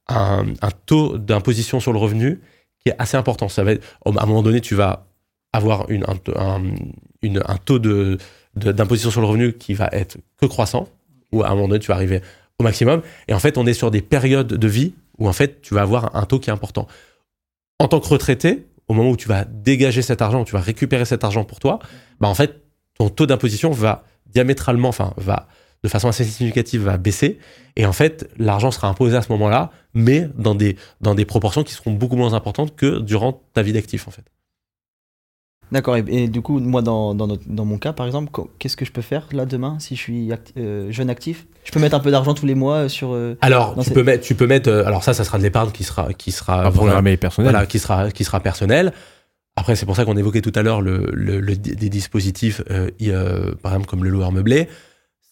un, 0.08 0.46
un 0.60 0.72
taux 0.88 1.20
d'imposition 1.20 1.80
sur 1.80 1.94
le 1.94 2.00
revenu 2.00 2.42
qui 2.84 2.92
est 2.92 2.96
assez 3.00 3.18
important. 3.18 3.50
Ça 3.50 3.64
va 3.64 3.72
à 3.72 3.76
un 4.06 4.26
moment 4.26 4.44
donné, 4.44 4.62
tu 4.62 4.76
vas 4.76 5.06
avoir 5.54 5.90
une, 5.90 6.06
un, 6.06 6.62
un 7.24 7.58
taux 7.58 7.80
de, 7.80 8.18
d'imposition 8.56 9.12
sur 9.12 9.22
le 9.22 9.28
revenu 9.28 9.54
qui 9.54 9.74
va 9.74 9.90
être 9.92 10.18
que 10.40 10.46
croissant, 10.46 10.88
ou 11.32 11.44
à 11.44 11.48
un 11.48 11.56
moment 11.56 11.68
donné, 11.68 11.80
tu 11.80 11.88
vas 11.88 11.96
arriver 11.96 12.22
au 12.60 12.64
maximum. 12.64 13.02
Et 13.28 13.34
en 13.34 13.40
fait, 13.40 13.58
on 13.58 13.66
est 13.66 13.74
sur 13.74 13.92
des 13.92 14.02
périodes 14.02 14.48
de 14.48 14.68
vie 14.68 14.94
où 15.18 15.28
en 15.28 15.34
fait, 15.34 15.62
tu 15.62 15.74
vas 15.74 15.82
avoir 15.82 16.16
un 16.16 16.26
taux 16.26 16.40
qui 16.40 16.50
est 16.50 16.54
important. 16.54 16.88
En 17.80 17.88
tant 17.88 18.00
que 18.00 18.08
retraité, 18.08 18.66
au 18.88 18.94
moment 18.94 19.12
où 19.12 19.18
tu 19.18 19.28
vas 19.28 19.46
dégager 19.46 20.02
cet 20.02 20.22
argent, 20.22 20.42
où 20.42 20.46
tu 20.46 20.54
vas 20.54 20.62
récupérer 20.62 21.06
cet 21.06 21.24
argent 21.24 21.44
pour 21.44 21.60
toi, 21.60 21.80
bah 22.20 22.28
en 22.28 22.36
fait, 22.36 22.62
ton 22.98 23.10
taux 23.10 23.26
d'imposition 23.26 23.72
va 23.72 24.04
diamétralement, 24.26 24.90
enfin, 24.90 25.14
va 25.18 25.48
de 25.84 25.90
façon 25.90 26.08
assez 26.08 26.24
significative 26.24 26.84
va 26.84 26.98
baisser. 26.98 27.40
Et 27.76 27.86
en 27.86 27.94
fait, 27.94 28.30
l'argent 28.38 28.72
sera 28.72 28.88
imposé 28.88 29.18
à 29.18 29.22
ce 29.22 29.32
moment-là, 29.32 29.72
mais 29.94 30.30
dans 30.36 30.56
des, 30.56 30.76
dans 31.02 31.16
des 31.16 31.26
proportions 31.26 31.64
qui 31.64 31.74
seront 31.74 31.92
beaucoup 31.92 32.16
moins 32.16 32.34
importantes 32.34 32.76
que 32.76 33.00
durant 33.00 33.42
ta 33.54 33.62
vie 33.62 33.74
d'actif, 33.74 34.08
en 34.08 34.12
fait. 34.12 34.24
D'accord. 35.72 35.96
Et, 35.96 36.28
du 36.28 36.42
coup, 36.42 36.60
moi, 36.60 36.82
dans, 36.82 37.16
dans, 37.16 37.28
dans, 37.28 37.66
mon 37.66 37.78
cas, 37.78 37.94
par 37.94 38.06
exemple, 38.06 38.30
qu'est-ce 38.60 38.76
que 38.76 38.84
je 38.84 38.92
peux 38.92 39.02
faire 39.02 39.28
là 39.32 39.46
demain 39.46 39.78
si 39.80 39.96
je 39.96 40.02
suis 40.02 40.30
euh, 40.58 40.92
jeune 40.92 41.10
actif? 41.10 41.48
Je 41.64 41.72
peux 41.72 41.80
mettre 41.80 41.96
un 41.96 42.02
peu 42.02 42.12
d'argent 42.12 42.34
tous 42.34 42.46
les 42.46 42.56
mois 42.56 42.76
euh, 42.76 42.90
sur. 42.90 43.14
Euh, 43.14 43.38
alors, 43.40 43.78
tu 43.82 43.92
peux 43.92 44.04
mettre, 44.04 44.26
tu 44.26 44.36
peux 44.36 44.48
mettre. 44.48 44.70
alors 44.70 45.04
ça, 45.04 45.14
ça 45.14 45.24
sera 45.24 45.38
de 45.38 45.44
l'épargne 45.44 45.72
qui 45.72 45.86
sera, 45.86 46.12
qui 46.14 46.34
sera 46.34 46.70
programmée 46.72 47.16
personnelle. 47.16 47.52
Voilà, 47.52 47.66
qui 47.66 47.80
sera, 47.80 48.12
qui 48.12 48.26
sera 48.26 48.42
personnelle. 48.42 48.92
Après, 49.56 49.76
c'est 49.76 49.86
pour 49.86 49.96
ça 49.96 50.04
qu'on 50.04 50.18
évoquait 50.18 50.42
tout 50.42 50.52
à 50.56 50.62
l'heure 50.62 50.82
le, 50.82 51.10
le, 51.14 51.56
des 51.56 51.90
dispositifs, 51.90 52.62
par 53.62 53.72
exemple 53.72 53.88
comme 53.88 54.04
le 54.04 54.10
loueur 54.10 54.32
meublé 54.32 54.68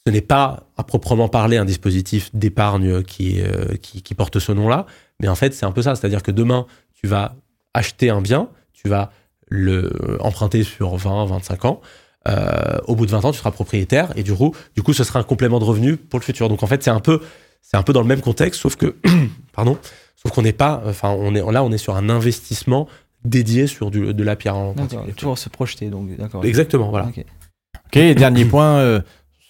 ce 0.06 0.12
n'est 0.12 0.22
pas 0.22 0.64
à 0.78 0.84
proprement 0.84 1.28
parler 1.30 1.58
un 1.58 1.66
dispositif 1.66 2.34
d'épargne 2.34 3.04
qui, 3.04 3.42
euh, 3.42 3.76
qui, 3.82 4.02
qui, 4.02 4.16
porte 4.16 4.40
ce 4.40 4.52
nom-là, 4.52 4.86
mais 5.20 5.28
en 5.28 5.36
fait, 5.36 5.54
c'est 5.54 5.66
un 5.66 5.72
peu 5.72 5.82
ça. 5.82 5.96
C'est-à-dire 5.96 6.24
que 6.24 6.32
demain, 6.32 6.66
tu 6.94 7.08
vas 7.08 7.36
acheter 7.74 8.10
un 8.10 8.22
bien, 8.22 8.50
tu 8.74 8.88
vas 8.88 9.12
le 9.48 10.18
emprunter 10.22 10.64
sur 10.64 10.96
20, 10.96 11.26
25 11.26 11.66
ans. 11.66 11.82
Euh, 12.28 12.78
au 12.86 12.96
bout 12.96 13.06
de 13.06 13.12
20 13.12 13.26
ans, 13.26 13.32
tu 13.32 13.40
seras 13.40 13.52
propriétaire 13.52 14.12
et 14.16 14.24
du 14.24 14.34
coup, 14.34 14.54
du 14.76 14.84
coup, 14.84 14.94
ce 14.94 15.04
sera 15.04 15.20
un 15.20 15.24
complément 15.24 15.60
de 15.60 15.64
revenu 15.64 15.98
pour 15.98 16.20
le 16.20 16.24
futur. 16.24 16.50
Donc 16.50 16.64
en 16.64 16.68
fait, 16.68 16.84
c'est 16.84 16.90
un 16.90 17.00
peu, 17.00 17.22
c'est 17.62 17.78
un 17.78 17.84
peu 17.84 17.94
dans 17.94 18.02
le 18.02 18.08
même 18.08 18.22
contexte, 18.22 18.62
sauf 18.62 18.76
que, 18.76 18.96
pardon, 19.54 19.78
sauf 20.16 20.32
qu'on 20.32 20.42
n'est 20.42 20.54
pas, 20.54 20.84
enfin, 20.86 21.10
on 21.10 21.34
est 21.34 21.52
là, 21.52 21.64
on 21.64 21.72
est 21.72 21.78
sur 21.78 21.96
un 21.96 22.10
investissement 22.10 22.88
dédié 23.24 23.68
sur 23.68 23.92
du, 23.92 24.14
de 24.14 24.24
la 24.24 24.36
pierre 24.36 24.56
en 24.56 24.74
Toujours 25.16 25.38
se 25.38 25.50
projeter, 25.50 25.90
donc 25.90 26.16
d'accord. 26.18 26.44
Exactement, 26.46 26.90
voilà. 26.90 27.08
Ok, 27.08 27.98
dernier 28.16 28.46
point. 28.46 28.78
Euh, 28.78 29.02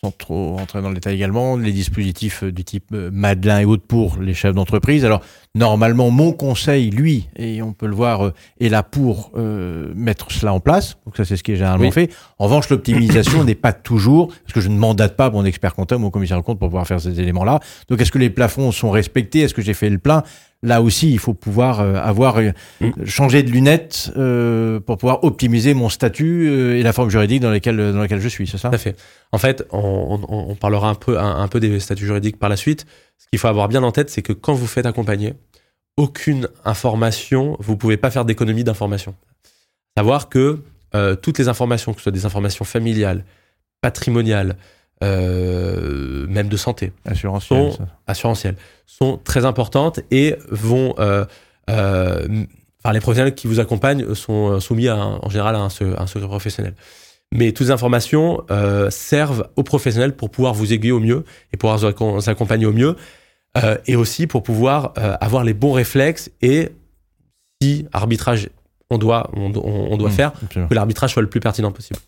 sans 0.04 0.12
trop 0.12 0.56
rentrer 0.56 0.82
dans 0.82 0.90
le 0.90 0.96
détail 0.96 1.16
également, 1.16 1.58
les 1.58 1.74
dispositifs 1.74 2.44
euh, 2.44 2.52
du 2.52 2.64
type 2.64 2.86
euh, 2.94 3.10
Madelin 3.12 3.60
et 3.60 3.66
autres 3.66 3.84
pour 3.86 4.18
les 4.22 4.34
chefs 4.34 4.54
d'entreprise. 4.54 5.04
Alors, 5.04 5.22
normalement, 5.56 6.10
mon 6.10 6.32
conseil, 6.32 6.90
lui, 6.90 7.28
et 7.36 7.62
on 7.62 7.74
peut 7.74 7.88
le 7.88 7.96
voir, 7.96 8.28
euh, 8.28 8.34
est 8.62 8.70
là 8.70 8.84
pour 8.84 9.32
mettre 9.96 10.32
cela 10.32 10.54
en 10.54 10.60
place. 10.60 10.98
Donc 11.06 11.18
ça, 11.18 11.26
c'est 11.26 11.36
ce 11.36 11.44
qui 11.44 11.52
est 11.52 11.56
généralement 11.56 11.92
fait. 11.92 12.12
En 12.38 12.46
revanche, 12.46 12.70
l'optimisation 12.70 13.44
n'est 13.46 13.56
pas 13.56 13.74
toujours, 13.74 14.28
parce 14.28 14.54
que 14.54 14.62
je 14.62 14.70
ne 14.70 14.78
mandate 14.78 15.16
pas 15.16 15.30
mon 15.30 15.44
expert 15.44 15.76
comptable, 15.76 16.02
mon 16.02 16.12
commissaire 16.12 16.38
de 16.38 16.44
compte 16.44 16.60
pour 16.60 16.70
pouvoir 16.70 16.88
faire 16.88 17.02
ces 17.02 17.20
éléments-là. 17.20 17.60
Donc, 17.90 18.02
est-ce 18.02 18.12
que 18.12 18.20
les 18.20 18.30
plafonds 18.30 18.72
sont 18.72 18.92
respectés? 18.92 19.42
Est-ce 19.42 19.54
que 19.54 19.62
j'ai 19.62 19.74
fait 19.74 19.90
le 19.90 19.98
plein? 19.98 20.24
Là 20.62 20.82
aussi, 20.82 21.12
il 21.12 21.20
faut 21.20 21.34
pouvoir 21.34 21.80
euh, 21.80 21.96
avoir 21.96 22.38
euh, 22.38 22.52
mm. 22.82 23.06
changé 23.06 23.44
de 23.44 23.52
lunettes 23.52 24.12
euh, 24.18 24.80
pour 24.80 24.98
pouvoir 24.98 25.24
optimiser 25.24 25.74
mon 25.74 25.90
statut 25.90 26.50
et 26.78 26.84
la 26.84 26.94
forme 26.94 27.10
juridique 27.10 27.42
dans 27.42 27.50
laquelle 27.50 27.78
dans 27.78 28.00
laquelle 28.00 28.20
je 28.20 28.28
suis, 28.28 28.48
c'est 28.48 28.58
ça? 28.58 28.70
Tout 28.70 28.76
à 28.76 28.80
fait. 28.80 28.96
En 29.32 29.38
fait, 29.38 29.66
on, 29.72 30.20
on, 30.28 30.56
parlera 30.56 30.90
un 30.90 30.96
peu 30.96 31.20
un, 31.20 31.48
peu 31.48 31.60
des 31.60 31.80
statuts 31.80 32.06
juridiques 32.06 32.38
par 32.38 32.50
la 32.50 32.58
suite. 32.58 32.86
Ce 33.18 33.28
qu'il 33.28 33.40
faut 33.40 33.48
avoir 33.48 33.68
bien 33.68 33.84
en 33.84 33.92
tête, 33.92 34.10
c'est 34.10 34.22
que 34.22 34.34
quand 34.34 34.54
vous 34.54 34.68
faites 34.68 34.86
accompagner, 34.86 35.34
aucune 35.98 36.48
information, 36.66 37.58
vous 37.60 37.78
pouvez 37.78 37.98
pas 37.98 38.10
faire 38.10 38.26
d'économie 38.26 38.64
d'information. 38.64 39.16
Savoir 39.98 40.30
que 40.30 40.60
toutes 41.22 41.38
les 41.38 41.48
informations, 41.48 41.94
que 41.94 42.00
ce 42.00 42.04
soit 42.04 42.12
des 42.12 42.26
informations 42.26 42.66
familiales, 42.66 43.24
patrimoniales, 43.82 44.58
euh, 45.02 46.28
même 46.28 46.50
de 46.50 46.58
santé, 46.58 46.92
assurantielles, 47.06 47.72
sont, 47.72 47.88
assurantielles, 48.06 48.58
sont 48.86 49.18
très 49.18 49.46
importantes 49.46 50.02
et 50.12 50.36
vont. 50.50 50.94
Euh, 51.00 51.26
euh, 51.70 52.28
enfin, 52.84 52.94
les 52.94 53.00
professionnels 53.00 53.34
qui 53.34 53.48
vous 53.48 53.62
accompagnent 53.62 54.14
sont 54.14 54.60
soumis 54.60 54.90
en 54.90 55.30
général 55.30 55.56
à 55.56 55.60
un, 55.60 55.70
secret 55.70 56.28
professionnel. 56.28 56.74
Mais 57.32 57.52
toutes 57.52 57.68
les 57.68 57.72
informations 57.72 58.44
servent 58.90 59.48
aux 59.56 59.64
professionnels 59.64 60.16
pour 60.16 60.32
pouvoir 60.32 60.54
vous 60.54 60.74
aiguiller 60.74 60.92
au 60.92 61.00
mieux 61.00 61.24
et 61.54 61.58
pouvoir 61.58 61.78
vous 61.78 62.30
accompagner 62.30 62.66
au 62.66 62.74
mieux, 62.74 62.96
et 63.86 63.96
aussi 63.96 64.26
pour 64.26 64.42
pouvoir 64.42 64.94
avoir 65.22 65.44
les 65.44 65.54
bons 65.54 65.74
réflexes 65.74 66.32
et 66.42 66.70
si 67.62 67.86
arbitrage 67.94 68.50
on 68.90 68.98
doit, 68.98 69.30
on, 69.34 69.50
doit 69.52 70.10
mmh, 70.10 70.12
faire, 70.12 70.34
que 70.50 70.74
l'arbitrage 70.74 71.14
soit 71.14 71.22
le 71.22 71.30
plus 71.30 71.40
pertinent 71.40 71.72
possible. 71.72 72.00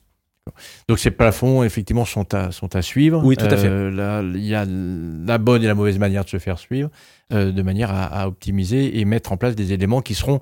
Donc 0.88 0.99
ces 0.99 1.12
plafonds, 1.12 1.63
effectivement, 1.63 2.06
sont 2.06 2.34
à, 2.34 2.51
sont 2.51 2.75
à 2.75 2.82
suivre. 2.82 3.21
Oui, 3.23 3.38
tout 3.38 3.45
à 3.45 3.58
fait. 3.58 3.67
Euh, 3.67 4.32
il 4.36 4.45
y 4.45 4.56
a 4.56 4.65
la 4.65 5.38
bonne 5.38 5.63
et 5.63 5.67
la 5.67 5.75
mauvaise 5.75 5.99
manière 5.99 6.23
de 6.25 6.30
se 6.30 6.39
faire 6.39 6.58
suivre, 6.58 6.89
euh, 7.32 7.51
de 7.51 7.62
manière 7.62 7.91
à, 7.93 8.27
optimiser 8.27 8.99
et 8.99 9.06
mettre 9.06 9.32
en 9.32 9.38
place 9.38 9.56
des 9.56 9.73
éléments 9.73 10.01
qui 10.01 10.15
seront 10.15 10.41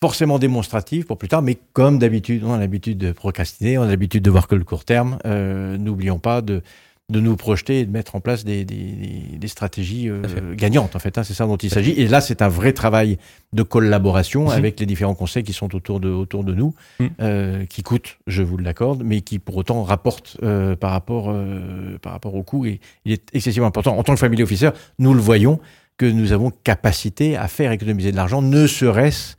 forcément 0.00 0.38
démonstratifs 0.38 1.06
pour 1.06 1.16
plus 1.16 1.28
tard, 1.28 1.42
mais 1.42 1.56
comme 1.72 1.98
d'habitude, 1.98 2.42
on 2.44 2.52
a 2.52 2.58
l'habitude 2.58 2.98
de 2.98 3.12
procrastiner, 3.12 3.78
on 3.78 3.82
a 3.82 3.86
l'habitude 3.86 4.22
de 4.22 4.30
voir 4.30 4.46
que 4.46 4.54
le 4.54 4.64
court 4.64 4.84
terme. 4.84 5.18
Euh, 5.24 5.78
n'oublions 5.78 6.18
pas 6.18 6.42
de 6.42 6.62
de 7.08 7.20
nous 7.20 7.36
projeter 7.36 7.80
et 7.80 7.84
de 7.86 7.92
mettre 7.92 8.16
en 8.16 8.20
place 8.20 8.44
des, 8.44 8.64
des, 8.64 9.36
des 9.38 9.48
stratégies 9.48 10.08
euh, 10.08 10.22
gagnantes, 10.56 10.96
en 10.96 10.98
fait. 10.98 11.18
Hein, 11.18 11.22
c'est 11.22 11.34
ça 11.34 11.46
dont 11.46 11.56
il 11.56 11.70
s'agit. 11.70 11.92
Et 11.92 12.08
là, 12.08 12.20
c'est 12.20 12.42
un 12.42 12.48
vrai 12.48 12.72
travail 12.72 13.16
de 13.52 13.62
collaboration 13.62 14.50
avec 14.50 14.80
les 14.80 14.86
différents 14.86 15.14
conseils 15.14 15.44
qui 15.44 15.52
sont 15.52 15.74
autour 15.76 16.00
de, 16.00 16.08
autour 16.08 16.42
de 16.42 16.52
nous, 16.52 16.74
mm. 16.98 17.06
euh, 17.20 17.64
qui 17.66 17.84
coûtent, 17.84 18.18
je 18.26 18.42
vous 18.42 18.58
l'accorde, 18.58 19.04
mais 19.04 19.20
qui 19.20 19.38
pour 19.38 19.56
autant 19.56 19.84
rapportent 19.84 20.36
euh, 20.42 20.74
par, 20.74 20.90
rapport, 20.90 21.32
par 22.02 22.12
rapport 22.12 22.34
au 22.34 22.42
coût. 22.42 22.66
Et 22.66 22.80
il 23.04 23.12
est 23.12 23.28
excessivement 23.32 23.68
important. 23.68 23.96
En 23.96 24.02
tant 24.02 24.14
que 24.14 24.20
family 24.20 24.42
officer, 24.42 24.70
nous 24.98 25.14
le 25.14 25.20
voyons, 25.20 25.60
que 25.98 26.06
nous 26.06 26.32
avons 26.32 26.50
capacité 26.50 27.36
à 27.36 27.48
faire 27.48 27.72
économiser 27.72 28.10
de 28.10 28.16
l'argent, 28.16 28.42
ne 28.42 28.66
serait-ce 28.66 29.36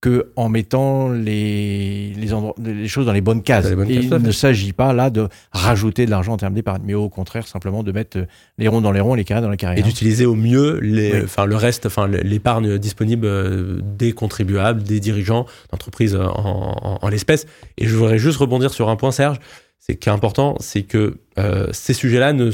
que 0.00 0.32
en 0.36 0.48
mettant 0.48 1.10
les, 1.10 2.14
les, 2.16 2.30
les, 2.58 2.88
choses 2.88 3.04
dans 3.04 3.12
les 3.12 3.20
bonnes 3.20 3.42
cases. 3.42 3.66
il 3.86 4.08
ne 4.08 4.32
s'agit 4.32 4.72
pas 4.72 4.94
là 4.94 5.10
de 5.10 5.28
rajouter 5.52 6.06
de 6.06 6.10
l'argent 6.10 6.32
en 6.32 6.36
termes 6.38 6.54
d'épargne, 6.54 6.82
mais 6.86 6.94
au 6.94 7.10
contraire 7.10 7.46
simplement 7.46 7.82
de 7.82 7.92
mettre 7.92 8.18
les 8.56 8.68
ronds 8.68 8.80
dans 8.80 8.92
les 8.92 9.00
ronds, 9.00 9.14
les 9.14 9.24
carrés 9.24 9.42
dans 9.42 9.50
les 9.50 9.58
carrés. 9.58 9.78
Et 9.78 9.82
d'utiliser 9.82 10.24
au 10.24 10.34
mieux 10.34 10.78
les, 10.80 11.12
le 11.20 11.56
reste, 11.56 11.84
enfin 11.84 12.08
l'épargne 12.08 12.78
disponible 12.78 13.26
euh, 13.26 13.80
des 13.82 14.12
contribuables, 14.12 14.82
des 14.82 15.00
dirigeants 15.00 15.44
d'entreprises 15.70 16.16
en, 16.16 16.98
en, 17.02 17.08
l'espèce. 17.08 17.46
Et 17.76 17.86
je 17.86 17.94
voudrais 17.94 18.18
juste 18.18 18.38
rebondir 18.38 18.72
sur 18.72 18.88
un 18.88 18.96
point, 18.96 19.12
Serge, 19.12 19.38
c'est 19.78 19.96
qui 19.96 20.08
est 20.08 20.12
important, 20.12 20.56
c'est 20.60 20.82
que 20.82 21.18
euh, 21.38 21.66
ces 21.72 21.92
sujets-là 21.92 22.32
ne 22.32 22.50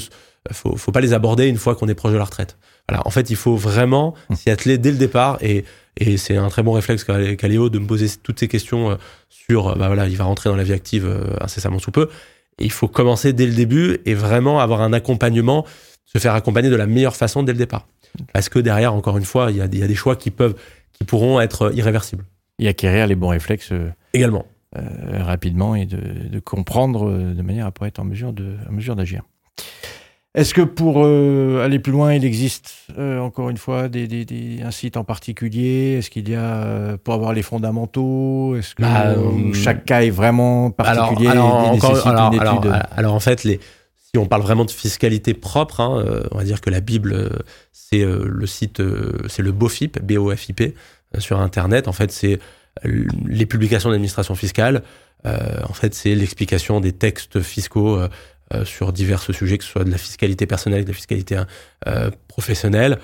faut, 0.51 0.77
faut 0.77 0.93
pas 0.93 1.01
les 1.01 1.13
aborder 1.13 1.47
une 1.47 1.59
fois 1.59 1.77
qu'on 1.77 1.87
est 1.87 1.95
proche 1.95 2.13
de 2.13 2.19
la 2.19 2.25
retraite. 2.25 2.57
Voilà, 2.89 3.07
en 3.07 3.11
fait, 3.11 3.31
il 3.31 3.37
faut 3.37 3.57
vraiment 3.57 4.15
hum. 4.31 4.37
s'y 4.37 4.51
atteler 4.51 4.79
dès 4.79 4.91
le 4.91 4.99
départ 4.99 5.39
et 5.43 5.65
et 5.99 6.17
c'est 6.17 6.37
un 6.37 6.49
très 6.49 6.63
bon 6.63 6.73
réflexe 6.73 7.05
qu'a 7.05 7.49
Léo 7.49 7.71
de 7.71 7.79
me 7.79 7.87
poser 7.87 8.07
toutes 8.23 8.39
ces 8.39 8.49
questions 8.49 8.91
euh, 8.91 8.97
sur, 9.29 9.69
euh, 9.69 9.75
bah 9.75 9.87
voilà, 9.87 10.07
il 10.09 10.17
va 10.17 10.25
rentrer 10.25 10.51
dans 10.51 10.57
la 10.57 10.65
vie 10.65 10.75
active 10.75 11.07
euh, 11.07 11.37
incessamment 11.41 11.79
sous 11.79 11.91
peu. 11.91 12.09
Et 12.59 12.65
il 12.65 12.73
faut 12.73 12.89
commencer 12.89 13.33
dès 13.33 13.47
le 13.47 13.55
début 13.55 13.99
et 14.05 14.15
vraiment 14.15 14.61
avoir 14.61 14.83
un 14.83 14.93
accompagnement, 14.93 15.65
se 16.05 16.19
faire 16.19 16.35
accompagner 16.35 16.69
de 16.69 16.77
la 16.77 16.87
meilleure 16.87 17.17
façon 17.17 17.43
dès 17.43 17.53
le 17.53 17.59
départ. 17.59 17.87
Parce 18.33 18.49
que 18.49 18.59
derrière, 18.59 18.95
encore 18.95 19.19
une 19.19 19.25
fois, 19.25 19.51
il 19.51 19.57
y 19.57 19.61
a, 19.61 19.69
des 19.69 19.95
choix 19.95 20.17
qui 20.17 20.31
peuvent, 20.31 20.55
qui 20.93 21.05
pourront 21.05 21.41
être 21.41 21.75
irréversibles. 21.75 22.25
Et 22.59 22.69
acquérir 22.69 23.07
les 23.07 23.15
bons 23.15 23.29
réflexes. 23.29 23.73
Également. 24.15 24.47
rapidement 24.73 25.75
et 25.75 25.85
de, 25.85 26.39
comprendre 26.41 27.11
de 27.11 27.43
manière 27.43 27.67
à 27.67 27.73
pouvoir 27.73 27.89
être 27.89 27.99
en 27.99 28.05
mesure 28.05 28.97
d'agir. 28.97 29.23
Est-ce 30.37 30.53
que 30.53 30.61
pour 30.61 31.03
euh, 31.03 31.65
aller 31.65 31.79
plus 31.79 31.93
loin, 31.93 32.13
il 32.13 32.23
existe 32.23 32.75
euh, 32.99 33.19
encore 33.21 33.49
une 33.49 33.57
fois 33.57 33.89
des, 33.89 34.27
un 34.63 34.71
site 34.71 34.99
en 34.99 35.03
particulier? 35.03 35.97
Est-ce 35.97 36.11
qu'il 36.11 36.29
y 36.29 36.35
a 36.35 36.57
euh, 36.57 36.97
pour 37.03 37.15
avoir 37.15 37.33
les 37.33 37.41
fondamentaux 37.41 38.55
Est-ce 38.55 38.75
que 38.75 38.83
bah, 38.83 39.15
chaque 39.55 39.87
cas 39.87 40.03
est 40.03 40.11
vraiment 40.11 40.71
particulier 40.71 41.29
alors, 41.29 41.75
alors, 42.95 43.15
en 43.15 43.21
fait, 43.21 43.45
les, 43.45 43.61
si 43.97 44.19
on 44.19 44.27
parle 44.27 44.43
vraiment 44.43 44.67
de 44.67 44.71
fiscalité 44.71 45.33
propre, 45.33 45.81
hein, 45.81 46.05
on 46.31 46.37
va 46.37 46.45
dire 46.45 46.61
que 46.61 46.69
la 46.69 46.81
Bible, 46.81 47.31
c'est 47.73 48.05
le 48.05 48.47
site, 48.47 48.83
c'est 49.29 49.43
le 49.43 49.53
BOFIP, 49.53 50.03
B-O-F-I-P, 50.03 50.75
sur 51.17 51.41
Internet. 51.41 51.89
En 51.89 51.93
fait, 51.93 52.13
c'est 52.13 52.41
les 52.85 53.47
publications 53.47 53.89
d'administration 53.89 54.35
fiscale. 54.35 54.83
en 55.25 55.73
fait, 55.73 55.95
c'est 55.95 56.15
l'explication 56.15 56.81
des 56.81 56.93
textes 56.93 57.41
fiscaux 57.41 57.99
sur 58.65 58.93
divers 58.93 59.21
sujets, 59.21 59.59
que 59.59 59.65
ce 59.65 59.71
soit 59.71 59.85
de 59.85 59.91
la 59.91 59.99
fiscalité 59.99 60.47
personnelle, 60.47 60.85
de 60.85 60.89
la 60.89 60.95
fiscalité 60.95 61.41
euh, 61.87 62.11
professionnelle. 62.29 62.99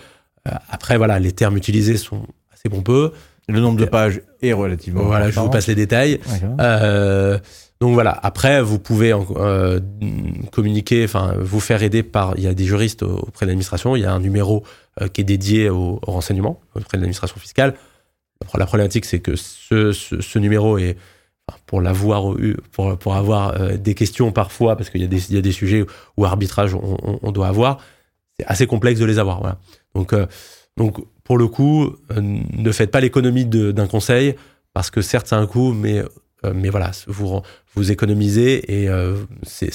Euh, 0.48 0.52
après, 0.68 0.96
voilà, 0.96 1.18
les 1.18 1.33
termes 1.33 1.57
utilisés 1.57 1.96
sont 1.96 2.26
assez 2.52 2.68
pompeux. 2.68 3.12
Le 3.48 3.61
nombre 3.61 3.78
de 3.78 3.85
pages 3.85 4.22
est 4.40 4.52
relativement. 4.52 5.02
Voilà, 5.02 5.31
je 5.31 5.40
vous 5.40 5.50
passe 5.50 5.66
les 5.66 5.74
détails. 5.74 6.20
donc 7.81 7.94
voilà. 7.94 8.18
Après, 8.22 8.62
vous 8.62 8.78
pouvez 8.78 9.12
communiquer, 10.52 11.05
enfin, 11.05 11.35
vous 11.40 11.61
faire 11.61 11.83
aider 11.83 12.05
par. 12.05 12.35
Il 12.37 12.44
y 12.44 12.46
a 12.46 12.55
des 12.55 12.64
juristes 12.64 13.02
auprès 13.02 13.46
de 13.46 13.50
l'administration. 13.50 13.96
Il 13.96 14.02
y 14.02 14.07
a 14.07 14.12
un 14.12 14.20
numéro 14.20 14.62
qui 15.12 15.22
est 15.22 15.24
dédié 15.24 15.70
au, 15.70 15.98
renseignement 16.07 16.61
auprès 16.76 16.98
de 16.98 17.02
l'administration 17.02 17.40
fiscale. 17.40 17.74
La 18.55 18.66
problématique, 18.66 19.05
c'est 19.05 19.20
que 19.20 19.35
ce, 19.37 19.92
ce, 19.92 20.38
numéro 20.38 20.78
est 20.78 20.96
pour 21.66 21.81
l'avoir 21.81 22.35
pour, 22.70 22.98
pour 22.98 23.14
avoir 23.14 23.61
euh, 23.61 23.76
des 23.76 23.94
questions 23.94 24.33
parfois, 24.33 24.76
parce 24.76 24.90
qu'il 24.90 25.00
y, 25.00 25.35
y 25.35 25.38
a 25.38 25.40
des 25.40 25.52
sujets 25.52 25.85
où 26.16 26.24
arbitrage 26.24 26.74
on, 26.74 27.33
doit 27.33 27.48
avoir, 27.48 27.78
c'est 28.38 28.46
assez 28.46 28.66
complexe 28.66 29.00
de 29.00 29.05
les 29.05 29.18
avoir. 29.18 29.40
Voilà. 29.40 29.59
Donc, 29.94 30.12
euh, 30.12 30.26
donc 30.76 30.98
pour 31.24 31.38
le 31.38 31.48
coup, 31.48 31.94
euh, 32.11 32.20
ne 32.20 32.72
faites 32.72 32.90
pas 32.90 33.00
l'économie 33.00 33.44
d'un 33.44 33.87
conseil, 33.87 34.35
parce 34.72 34.90
que 34.90 35.02
certes 35.02 35.26
c'est 35.28 35.35
un 35.35 35.46
coût, 35.46 35.72
mais, 35.72 36.02
mais 36.55 36.70
voilà, 36.70 36.90
vous, 37.07 37.40
vous 37.74 37.92
économisez 37.92 38.83
et 38.83 38.88
c'est 39.44 39.70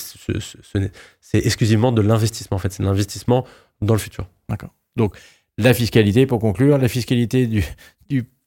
exclusivement 1.33 1.91
de 1.91 2.01
l'investissement. 2.01 2.55
En 2.55 2.59
fait, 2.59 2.73
c'est 2.73 2.83
de 2.83 2.87
l'investissement 2.87 3.45
dans 3.81 3.93
le 3.93 3.99
futur. 3.99 4.27
D'accord. 4.49 4.73
Donc 4.95 5.15
la 5.57 5.73
fiscalité, 5.73 6.25
pour 6.25 6.39
conclure, 6.39 6.77
la 6.77 6.87
fiscalité 6.87 7.47
du 7.47 7.63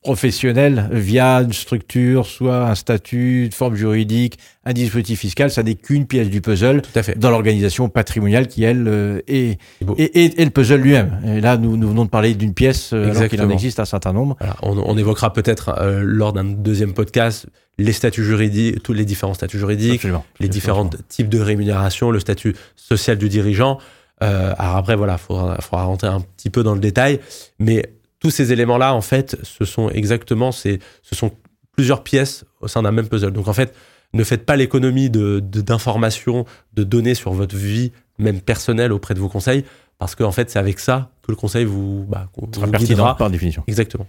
professionnel 0.03 0.89
via 0.93 1.43
une 1.43 1.53
structure, 1.53 2.25
soit 2.25 2.69
un 2.69 2.75
statut, 2.75 3.45
une 3.45 3.53
forme 3.53 3.75
juridique, 3.75 4.39
un 4.65 4.73
dispositif 4.73 5.21
fiscal, 5.21 5.51
ça 5.51 5.63
n'est 5.63 5.75
qu'une 5.75 6.07
pièce 6.07 6.31
du 6.31 6.41
puzzle 6.41 6.81
Tout 6.81 6.99
à 6.99 7.03
fait. 7.03 7.19
dans 7.19 7.31
l'organisation 7.31 7.91
patrimoniale 7.91 8.49
qui, 8.49 8.65
elle, 8.65 8.89
euh, 8.89 9.21
est, 9.29 9.59
et, 9.99 10.45
le 10.45 10.51
puzzle 10.51 10.81
lui-même. 10.81 11.21
Et 11.27 11.41
là, 11.43 11.59
nous, 11.59 11.77
nous 11.77 11.89
venons 11.89 12.07
de 12.07 12.11
parler 12.11 12.35
d'une 12.35 12.55
pièce, 12.55 12.93
euh, 12.95 13.11
alors 13.11 13.29
qu'il 13.29 13.43
en 13.43 13.51
existe 13.51 13.79
un 13.79 13.85
certain 13.85 14.15
nombre. 14.15 14.37
on, 14.63 14.97
évoquera 14.97 15.33
peut-être 15.35 15.75
euh, 15.79 16.03
lors 16.03 16.33
d'un 16.33 16.45
deuxième 16.45 16.95
podcast 16.95 17.47
les 17.77 17.93
statuts 17.93 18.25
juridiques, 18.25 18.83
tous 18.83 18.93
les 18.93 19.05
différents 19.05 19.35
statuts 19.35 19.59
juridiques, 19.59 20.07
les 20.39 20.49
différents 20.49 20.89
types 21.09 21.29
de 21.29 21.41
rémunération, 21.41 22.11
le 22.11 22.21
statut 22.21 22.55
social 22.77 23.17
du 23.17 23.29
dirigeant. 23.29 23.79
alors 24.21 24.77
après, 24.77 24.97
voilà, 24.97 25.15
il 25.15 25.19
faudra, 25.19 25.57
faudra 25.61 25.85
rentrer 25.85 26.09
un 26.09 26.21
petit 26.21 26.51
peu 26.51 26.63
dans 26.63 26.75
le 26.75 26.81
détail, 26.81 27.21
mais 27.59 27.91
tous 28.21 28.31
ces 28.31 28.53
éléments-là, 28.53 28.95
en 28.95 29.01
fait, 29.01 29.37
ce 29.43 29.65
sont 29.65 29.89
exactement, 29.91 30.53
ce 30.53 30.79
sont 31.13 31.33
plusieurs 31.73 32.03
pièces 32.05 32.45
au 32.61 32.69
sein 32.69 32.83
d'un 32.83 32.93
même 32.93 33.09
puzzle. 33.09 33.33
Donc, 33.33 33.49
en 33.49 33.53
fait, 33.53 33.75
ne 34.13 34.25
faites 34.25 34.45
pas 34.45 34.57
l'économie 34.57 35.11
de, 35.11 35.41
d'informations, 35.41 36.45
de, 36.75 36.85
données 36.85 37.15
sur 37.15 37.33
votre 37.33 37.57
vie, 37.57 37.93
même 38.19 38.41
personnelle, 38.41 38.93
auprès 38.93 39.15
de 39.15 39.21
vos 39.21 39.29
conseils, 39.29 39.65
parce 39.99 40.15
qu'en 40.15 40.27
en 40.27 40.33
fait, 40.33 40.51
c'est 40.51 40.59
avec 40.59 40.79
ça 40.79 41.11
que 41.23 41.33
le 41.33 41.37
conseil 41.37 41.65
vous, 41.65 42.05
bah, 42.09 42.29
sera 42.55 42.67
pertinent 42.67 43.15
par 43.15 43.31
définition. 43.31 43.65
Exactement. 43.67 44.07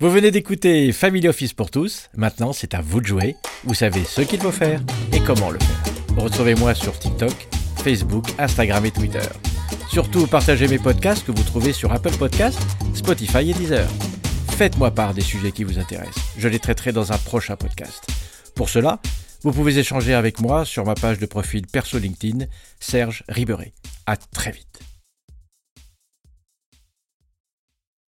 Vous 0.00 0.10
venez 0.10 0.30
d'écouter 0.30 0.90
Family 0.92 1.28
Office 1.28 1.52
pour 1.52 1.70
tous. 1.70 2.10
Maintenant, 2.16 2.52
c'est 2.52 2.74
à 2.74 2.80
vous 2.80 3.00
de 3.00 3.06
jouer. 3.06 3.36
Vous 3.64 3.74
savez 3.74 4.04
ce 4.04 4.22
qu'il 4.22 4.40
faut 4.40 4.50
faire 4.50 4.80
et 5.12 5.20
comment 5.20 5.50
le 5.50 5.58
faire. 5.58 6.24
Retrouvez-moi 6.24 6.74
sur 6.74 6.98
TikTok, 6.98 7.48
Facebook, 7.76 8.26
Instagram 8.38 8.84
et 8.84 8.90
Twitter. 8.90 9.20
Surtout, 9.92 10.26
partagez 10.26 10.68
mes 10.68 10.78
podcasts 10.78 11.22
que 11.22 11.32
vous 11.32 11.42
trouvez 11.42 11.74
sur 11.74 11.92
Apple 11.92 12.16
Podcasts, 12.16 12.58
Spotify 12.94 13.50
et 13.50 13.52
Deezer. 13.52 13.86
Faites-moi 14.56 14.90
part 14.90 15.12
des 15.12 15.20
sujets 15.20 15.52
qui 15.52 15.64
vous 15.64 15.78
intéressent. 15.78 16.24
Je 16.38 16.48
les 16.48 16.58
traiterai 16.58 16.92
dans 16.92 17.12
un 17.12 17.18
prochain 17.18 17.56
podcast. 17.56 18.02
Pour 18.54 18.70
cela, 18.70 19.00
vous 19.42 19.52
pouvez 19.52 19.76
échanger 19.76 20.14
avec 20.14 20.40
moi 20.40 20.64
sur 20.64 20.86
ma 20.86 20.94
page 20.94 21.18
de 21.18 21.26
profil 21.26 21.66
perso 21.66 21.98
LinkedIn, 21.98 22.46
Serge 22.80 23.22
Riberet. 23.28 23.74
À 24.06 24.16
très 24.16 24.52
vite. 24.52 24.71